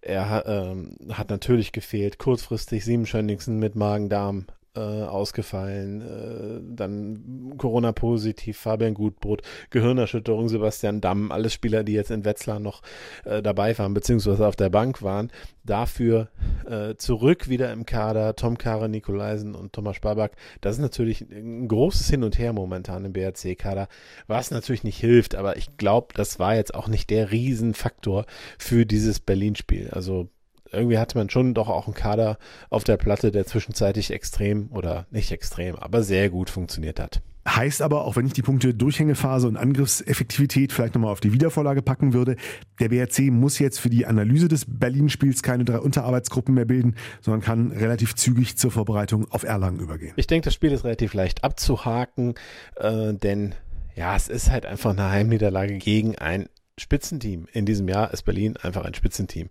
Er 0.00 0.44
ähm, 0.46 0.96
hat 1.12 1.30
natürlich 1.30 1.72
gefehlt, 1.72 2.18
kurzfristig 2.18 2.84
Siebenschönigsen 2.84 3.58
mit 3.58 3.76
Magen-Darm 3.76 4.46
äh, 4.76 4.80
ausgefallen, 4.80 6.02
äh, 6.02 6.76
dann 6.76 7.54
Corona-positiv, 7.56 8.58
Fabian 8.58 8.94
Gutbrot, 8.94 9.42
Gehirnerschütterung, 9.70 10.48
Sebastian 10.48 11.00
Damm, 11.00 11.32
alles 11.32 11.52
Spieler, 11.52 11.84
die 11.84 11.92
jetzt 11.92 12.10
in 12.10 12.24
Wetzlar 12.24 12.60
noch 12.60 12.82
äh, 13.24 13.42
dabei 13.42 13.76
waren, 13.78 13.94
beziehungsweise 13.94 14.46
auf 14.46 14.56
der 14.56 14.70
Bank 14.70 15.02
waren. 15.02 15.30
Dafür 15.64 16.28
äh, 16.68 16.94
zurück 16.96 17.48
wieder 17.48 17.72
im 17.72 17.86
Kader 17.86 18.36
Tom 18.36 18.58
Kare, 18.58 18.88
Nikolaisen 18.88 19.54
und 19.54 19.72
Thomas 19.72 19.96
Sparback. 19.96 20.32
Das 20.60 20.76
ist 20.76 20.82
natürlich 20.82 21.22
ein 21.22 21.66
großes 21.66 22.08
Hin 22.08 22.22
und 22.22 22.38
Her 22.38 22.52
momentan 22.52 23.04
im 23.04 23.12
BRC-Kader, 23.12 23.88
was 24.26 24.50
natürlich 24.50 24.84
nicht 24.84 24.98
hilft, 24.98 25.34
aber 25.34 25.56
ich 25.56 25.76
glaube, 25.76 26.08
das 26.14 26.38
war 26.38 26.54
jetzt 26.54 26.74
auch 26.74 26.88
nicht 26.88 27.10
der 27.10 27.32
Riesenfaktor 27.32 28.26
für 28.58 28.86
dieses 28.86 29.20
Berlin-Spiel. 29.20 29.90
Also 29.90 30.28
irgendwie 30.72 30.98
hatte 30.98 31.18
man 31.18 31.30
schon 31.30 31.54
doch 31.54 31.68
auch 31.68 31.86
einen 31.86 31.94
Kader 31.94 32.38
auf 32.70 32.84
der 32.84 32.96
Platte, 32.96 33.30
der 33.30 33.46
zwischenzeitlich 33.46 34.10
extrem 34.10 34.70
oder 34.72 35.06
nicht 35.10 35.32
extrem, 35.32 35.76
aber 35.76 36.02
sehr 36.02 36.30
gut 36.30 36.50
funktioniert 36.50 37.00
hat. 37.00 37.22
Heißt 37.48 37.80
aber, 37.80 38.04
auch 38.04 38.16
wenn 38.16 38.26
ich 38.26 38.32
die 38.32 38.42
Punkte 38.42 38.74
Durchhängephase 38.74 39.46
und 39.46 39.56
Angriffseffektivität 39.56 40.72
vielleicht 40.72 40.96
nochmal 40.96 41.12
auf 41.12 41.20
die 41.20 41.32
Wiedervorlage 41.32 41.80
packen 41.80 42.12
würde, 42.12 42.34
der 42.80 42.88
BRC 42.88 43.30
muss 43.30 43.60
jetzt 43.60 43.78
für 43.78 43.88
die 43.88 44.04
Analyse 44.04 44.48
des 44.48 44.64
Berlin-Spiels 44.66 45.44
keine 45.44 45.64
drei 45.64 45.78
Unterarbeitsgruppen 45.78 46.54
mehr 46.54 46.64
bilden, 46.64 46.96
sondern 47.20 47.42
kann 47.42 47.70
relativ 47.70 48.16
zügig 48.16 48.56
zur 48.56 48.72
Vorbereitung 48.72 49.30
auf 49.30 49.44
Erlangen 49.44 49.78
übergehen. 49.78 50.12
Ich 50.16 50.26
denke, 50.26 50.46
das 50.46 50.54
Spiel 50.54 50.72
ist 50.72 50.82
relativ 50.82 51.14
leicht 51.14 51.44
abzuhaken, 51.44 52.34
äh, 52.76 53.14
denn 53.14 53.54
ja, 53.94 54.16
es 54.16 54.28
ist 54.28 54.50
halt 54.50 54.66
einfach 54.66 54.90
eine 54.90 55.10
Heimniederlage 55.10 55.78
gegen 55.78 56.16
ein 56.16 56.48
Spitzenteam. 56.78 57.46
In 57.52 57.66
diesem 57.66 57.88
Jahr 57.88 58.12
ist 58.12 58.22
Berlin 58.22 58.56
einfach 58.56 58.84
ein 58.84 58.94
Spitzenteam. 58.94 59.48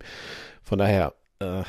Von 0.62 0.78
daher 0.78 1.14
äh, 1.38 1.64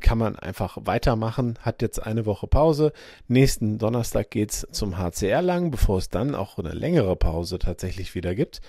kann 0.00 0.18
man 0.18 0.36
einfach 0.36 0.78
weitermachen, 0.80 1.58
hat 1.60 1.82
jetzt 1.82 2.02
eine 2.02 2.26
Woche 2.26 2.46
Pause. 2.46 2.92
Nächsten 3.28 3.78
Donnerstag 3.78 4.30
geht's 4.30 4.66
zum 4.72 4.98
HCR 4.98 5.42
lang, 5.42 5.70
bevor 5.70 5.98
es 5.98 6.08
dann 6.08 6.34
auch 6.34 6.58
eine 6.58 6.72
längere 6.72 7.14
Pause 7.14 7.58
tatsächlich 7.58 8.14
wieder 8.14 8.34
gibt, 8.34 8.60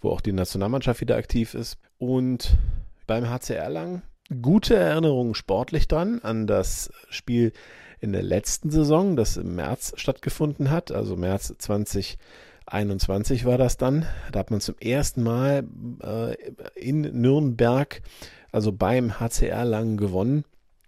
wo 0.00 0.10
auch 0.10 0.20
die 0.20 0.32
Nationalmannschaft 0.32 1.00
wieder 1.00 1.16
aktiv 1.16 1.54
ist. 1.54 1.78
Und 1.98 2.56
beim 3.06 3.28
HCR 3.28 3.68
lang 3.68 4.02
gute 4.40 4.76
Erinnerungen 4.76 5.34
sportlich 5.34 5.88
dran 5.88 6.20
an 6.22 6.46
das 6.46 6.90
Spiel 7.10 7.52
in 8.00 8.12
der 8.12 8.22
letzten 8.22 8.70
Saison, 8.70 9.14
das 9.16 9.36
im 9.36 9.54
März 9.54 9.92
stattgefunden 9.96 10.70
hat, 10.70 10.90
also 10.90 11.16
März 11.16 11.54
2021 12.66 13.44
war 13.44 13.58
das 13.58 13.76
dann. 13.76 14.06
Da 14.30 14.40
hat 14.40 14.50
man 14.50 14.60
zum 14.60 14.76
ersten 14.78 15.22
Mal 15.22 15.64
äh, 16.02 16.34
in 16.78 17.00
Nürnberg 17.00 18.02
also 18.52 18.70
beim 18.70 19.18
HCR 19.18 19.64
lang 19.64 19.96
gewonnen. 19.96 20.44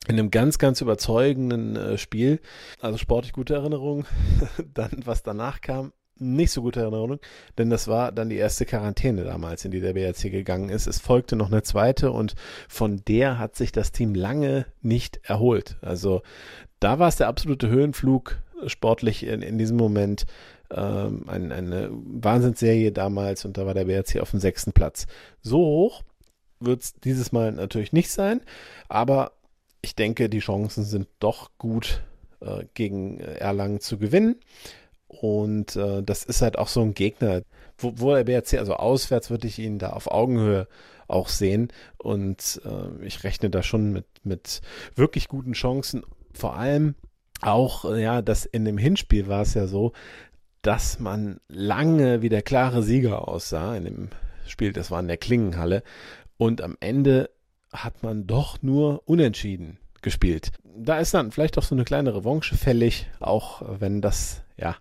In 0.06 0.18
einem 0.18 0.30
ganz, 0.30 0.58
ganz 0.58 0.82
überzeugenden 0.82 1.76
äh, 1.76 1.98
Spiel. 1.98 2.40
Also 2.80 2.98
sportlich 2.98 3.32
gute 3.32 3.54
Erinnerung. 3.54 4.04
dann, 4.74 4.90
was 5.04 5.22
danach 5.22 5.62
kam, 5.62 5.92
nicht 6.16 6.52
so 6.52 6.62
gute 6.62 6.80
Erinnerung, 6.80 7.18
denn 7.58 7.70
das 7.70 7.88
war 7.88 8.12
dann 8.12 8.28
die 8.28 8.37
erste 8.37 8.66
Quarantäne 8.66 9.24
damals, 9.24 9.64
in 9.64 9.72
die 9.72 9.80
der 9.80 9.94
BRC 9.94 10.30
gegangen 10.30 10.68
ist. 10.68 10.87
Es 10.87 11.00
folgte 11.00 11.34
noch 11.34 11.50
eine 11.50 11.62
zweite 11.62 12.12
und 12.12 12.34
von 12.68 13.02
der 13.08 13.38
hat 13.38 13.56
sich 13.56 13.72
das 13.72 13.90
Team 13.90 14.14
lange 14.14 14.66
nicht 14.80 15.20
erholt. 15.24 15.76
Also 15.80 16.22
da 16.78 17.00
war 17.00 17.08
es 17.08 17.16
der 17.16 17.28
absolute 17.28 17.68
Höhenflug 17.68 18.38
sportlich 18.66 19.26
in, 19.26 19.42
in 19.42 19.58
diesem 19.58 19.76
Moment. 19.76 20.26
Ähm, 20.70 21.24
ein, 21.29 21.53
eine 21.53 21.90
Wahnsinnsserie 21.92 22.92
damals 22.92 23.44
und 23.44 23.59
da 23.59 23.66
war 23.66 23.74
der 23.74 23.85
BRC 23.85 24.20
auf 24.20 24.31
dem 24.31 24.40
sechsten 24.40 24.72
Platz. 24.72 25.07
So 25.42 25.59
hoch, 25.59 26.03
wird 26.61 26.83
es 26.83 26.94
dieses 26.94 27.33
Mal 27.33 27.53
natürlich 27.53 27.92
nicht 27.92 28.11
sein, 28.11 28.40
aber 28.88 29.33
ich 29.83 29.94
denke, 29.94 30.29
die 30.29 30.38
Chancen 30.38 30.85
sind 30.85 31.09
doch 31.20 31.50
gut 31.59 32.03
äh, 32.40 32.64
gegen 32.74 33.20
Erlangen 33.20 33.81
zu 33.81 33.98
gewinnen. 33.98 34.37
Und 35.07 35.77
äh, 35.77 36.03
das 36.03 36.24
ist 36.24 36.42
halt 36.42 36.59
auch 36.59 36.68
so 36.68 36.81
ein 36.81 36.94
Gegner, 36.94 37.42
wo, 37.79 37.92
wo 37.96 38.14
der 38.14 38.24
BRC, 38.24 38.55
also 38.55 38.74
auswärts 38.74 39.31
würde 39.31 39.46
ich 39.46 39.59
ihn 39.59 39.79
da 39.79 39.90
auf 39.90 40.11
Augenhöhe 40.11 40.66
auch 41.07 41.29
sehen. 41.29 41.68
Und 41.98 42.61
äh, 42.64 43.05
ich 43.05 43.22
rechne 43.24 43.50
da 43.50 43.62
schon 43.62 43.92
mit, 43.92 44.07
mit 44.24 44.61
wirklich 44.94 45.29
guten 45.29 45.53
Chancen. 45.53 46.03
Vor 46.33 46.57
allem 46.57 46.94
auch, 47.42 47.85
äh, 47.85 48.03
ja, 48.03 48.22
das 48.22 48.44
in 48.44 48.64
dem 48.64 48.79
Hinspiel 48.79 49.29
war 49.29 49.42
es 49.42 49.55
ja 49.55 49.66
so, 49.66 49.92
dass 50.64 50.98
man 50.98 51.40
lange 51.46 52.22
wie 52.22 52.31
der 52.31 52.40
klare 52.40 52.83
Sieger 52.83 53.29
aussah 53.29 53.77
in 53.77 53.85
dem 53.85 54.09
Spiel, 54.46 54.72
das 54.72 54.90
war 54.90 54.98
in 54.98 55.09
der 55.09 55.18
Klingenhalle. 55.18 55.83
Und 56.38 56.62
am 56.62 56.77
Ende 56.81 57.31
hat 57.70 58.03
man 58.03 58.27
doch 58.27 58.62
nur 58.62 59.03
unentschieden 59.07 59.79
gespielt. 60.00 60.53
Da 60.77 60.98
ist 60.98 61.12
dann 61.12 61.33
vielleicht 61.33 61.59
auch 61.59 61.62
so 61.62 61.74
eine 61.74 61.85
kleine 61.85 62.14
Revanche 62.14 62.57
fällig, 62.57 63.07
auch 63.20 63.62
wenn 63.79 64.00
das, 64.00 64.42
ja, 64.57 64.77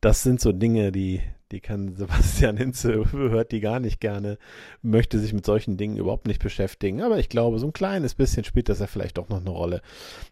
das 0.00 0.22
sind 0.22 0.40
so 0.40 0.52
Dinge, 0.52 0.92
die, 0.92 1.20
die 1.50 1.60
kann 1.60 1.96
Sebastian 1.96 2.56
Hinze, 2.56 3.04
hört 3.12 3.50
die 3.50 3.60
gar 3.60 3.80
nicht 3.80 4.00
gerne, 4.00 4.38
möchte 4.80 5.18
sich 5.18 5.32
mit 5.32 5.44
solchen 5.44 5.76
Dingen 5.76 5.96
überhaupt 5.96 6.28
nicht 6.28 6.40
beschäftigen. 6.40 7.02
Aber 7.02 7.18
ich 7.18 7.28
glaube, 7.28 7.58
so 7.58 7.66
ein 7.66 7.72
kleines 7.72 8.14
bisschen 8.14 8.44
spielt 8.44 8.68
das 8.68 8.78
ja 8.78 8.86
vielleicht 8.86 9.18
doch 9.18 9.28
noch 9.28 9.40
eine 9.40 9.50
Rolle. 9.50 9.82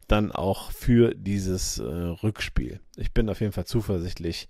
Dann 0.06 0.30
auch 0.30 0.70
für 0.70 1.16
dieses 1.16 1.80
äh, 1.80 1.82
Rückspiel. 1.82 2.78
Ich 2.96 3.12
bin 3.12 3.28
auf 3.28 3.40
jeden 3.40 3.52
Fall 3.52 3.66
zuversichtlich, 3.66 4.48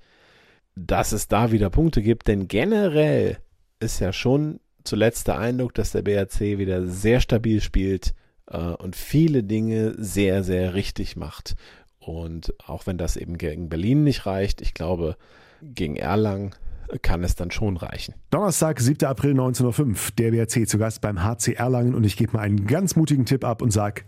dass 0.75 1.13
es 1.13 1.29
da 1.29 1.53
wieder 1.53 1.71
Punkte 1.71 2.03
gibt, 2.03 2.29
denn 2.29 2.49
generell 2.49 3.39
ist 3.81 4.01
ja 4.01 4.13
schon 4.13 4.61
zuletzt 4.83 5.29
der 5.29 5.39
Eindruck, 5.39 5.75
dass 5.75 5.93
der 5.93 6.03
BRC 6.03 6.59
wieder 6.59 6.87
sehr 6.87 7.21
stabil 7.21 7.61
spielt 7.61 8.15
äh, 8.49 8.59
und 8.59 8.97
viele 8.97 9.43
Dinge 9.43 9.95
sehr, 9.97 10.45
sehr 10.45 10.75
richtig 10.75 11.17
macht. 11.17 11.55
Und 11.99 12.55
auch 12.67 12.87
wenn 12.87 12.99
das 12.99 13.17
eben 13.17 13.39
gegen 13.39 13.69
Berlin 13.69 14.05
nicht 14.05 14.27
reicht, 14.27 14.61
ich 14.61 14.75
glaube, 14.75 15.17
gegen 15.63 15.97
Erlangen 15.97 16.55
kann 17.01 17.25
es 17.25 17.35
dann 17.35 17.51
schon 17.51 17.79
reichen. 17.79 18.15
Donnerstag, 18.31 18.79
7. 18.79 19.07
April 19.07 19.31
1905, 19.31 20.11
der 20.13 20.33
BRC 20.33 20.69
zu 20.69 20.79
Gast 20.79 21.01
beim 21.01 21.23
HC 21.25 21.55
Erlangen 21.55 21.95
und 21.95 22.05
ich 22.05 22.17
gebe 22.17 22.37
mal 22.37 22.43
einen 22.43 22.67
ganz 22.67 22.95
mutigen 22.95 23.25
Tipp 23.25 23.45
ab 23.45 23.63
und 23.63 23.71
sage, 23.71 24.03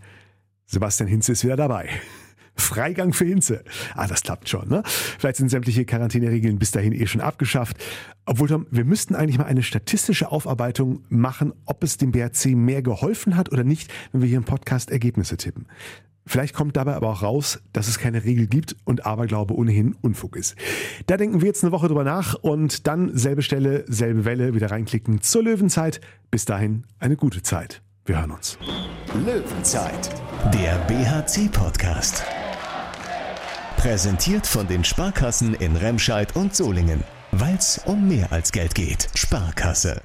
Sebastian 0.65 1.09
Hinze 1.09 1.31
ist 1.31 1.43
wieder 1.43 1.55
dabei. 1.55 1.89
Freigang 2.57 3.13
für 3.13 3.25
Hinze. 3.25 3.63
Ah, 3.95 4.07
das 4.07 4.23
klappt 4.23 4.49
schon, 4.49 4.67
ne? 4.69 4.83
Vielleicht 4.85 5.37
sind 5.37 5.49
sämtliche 5.49 5.85
Quarantäneregeln 5.85 6.59
bis 6.59 6.71
dahin 6.71 6.93
eh 6.93 7.07
schon 7.07 7.21
abgeschafft. 7.21 7.77
Obwohl, 8.25 8.49
Tom, 8.49 8.67
wir 8.71 8.83
müssten 8.83 9.15
eigentlich 9.15 9.37
mal 9.37 9.45
eine 9.45 9.63
statistische 9.63 10.31
Aufarbeitung 10.31 11.03
machen, 11.09 11.53
ob 11.65 11.83
es 11.83 11.97
dem 11.97 12.11
BRC 12.11 12.47
mehr 12.47 12.81
geholfen 12.81 13.37
hat 13.37 13.51
oder 13.51 13.63
nicht, 13.63 13.91
wenn 14.11 14.21
wir 14.21 14.27
hier 14.27 14.37
im 14.37 14.43
Podcast 14.43 14.91
Ergebnisse 14.91 15.37
tippen. 15.37 15.67
Vielleicht 16.27 16.53
kommt 16.53 16.75
dabei 16.75 16.95
aber 16.95 17.07
auch 17.07 17.23
raus, 17.23 17.61
dass 17.71 17.87
es 17.87 17.99
keine 17.99 18.25
Regel 18.25 18.47
gibt 18.47 18.75
und 18.83 19.05
Aberglaube 19.05 19.55
ohnehin 19.55 19.95
Unfug 20.01 20.35
ist. 20.35 20.55
Da 21.05 21.15
denken 21.15 21.39
wir 21.41 21.47
jetzt 21.47 21.63
eine 21.63 21.71
Woche 21.71 21.87
drüber 21.87 22.03
nach 22.03 22.35
und 22.35 22.85
dann 22.85 23.17
selbe 23.17 23.41
Stelle, 23.41 23.85
selbe 23.87 24.25
Welle, 24.25 24.53
wieder 24.53 24.69
reinklicken 24.69 25.21
zur 25.21 25.43
Löwenzeit. 25.43 26.01
Bis 26.29 26.43
dahin 26.43 26.83
eine 26.99 27.15
gute 27.15 27.41
Zeit. 27.41 27.81
Wir 28.05 28.19
hören 28.19 28.31
uns. 28.31 28.57
Löwenzeit, 29.25 30.09
der 30.53 30.77
BHC-Podcast. 30.87 32.25
Präsentiert 33.77 34.47
von 34.47 34.67
den 34.67 34.83
Sparkassen 34.83 35.53
in 35.53 35.75
Remscheid 35.75 36.35
und 36.35 36.55
Solingen. 36.55 37.03
Weil 37.31 37.55
es 37.55 37.79
um 37.85 38.07
mehr 38.07 38.31
als 38.31 38.51
Geld 38.51 38.73
geht. 38.73 39.07
Sparkasse. 39.13 40.01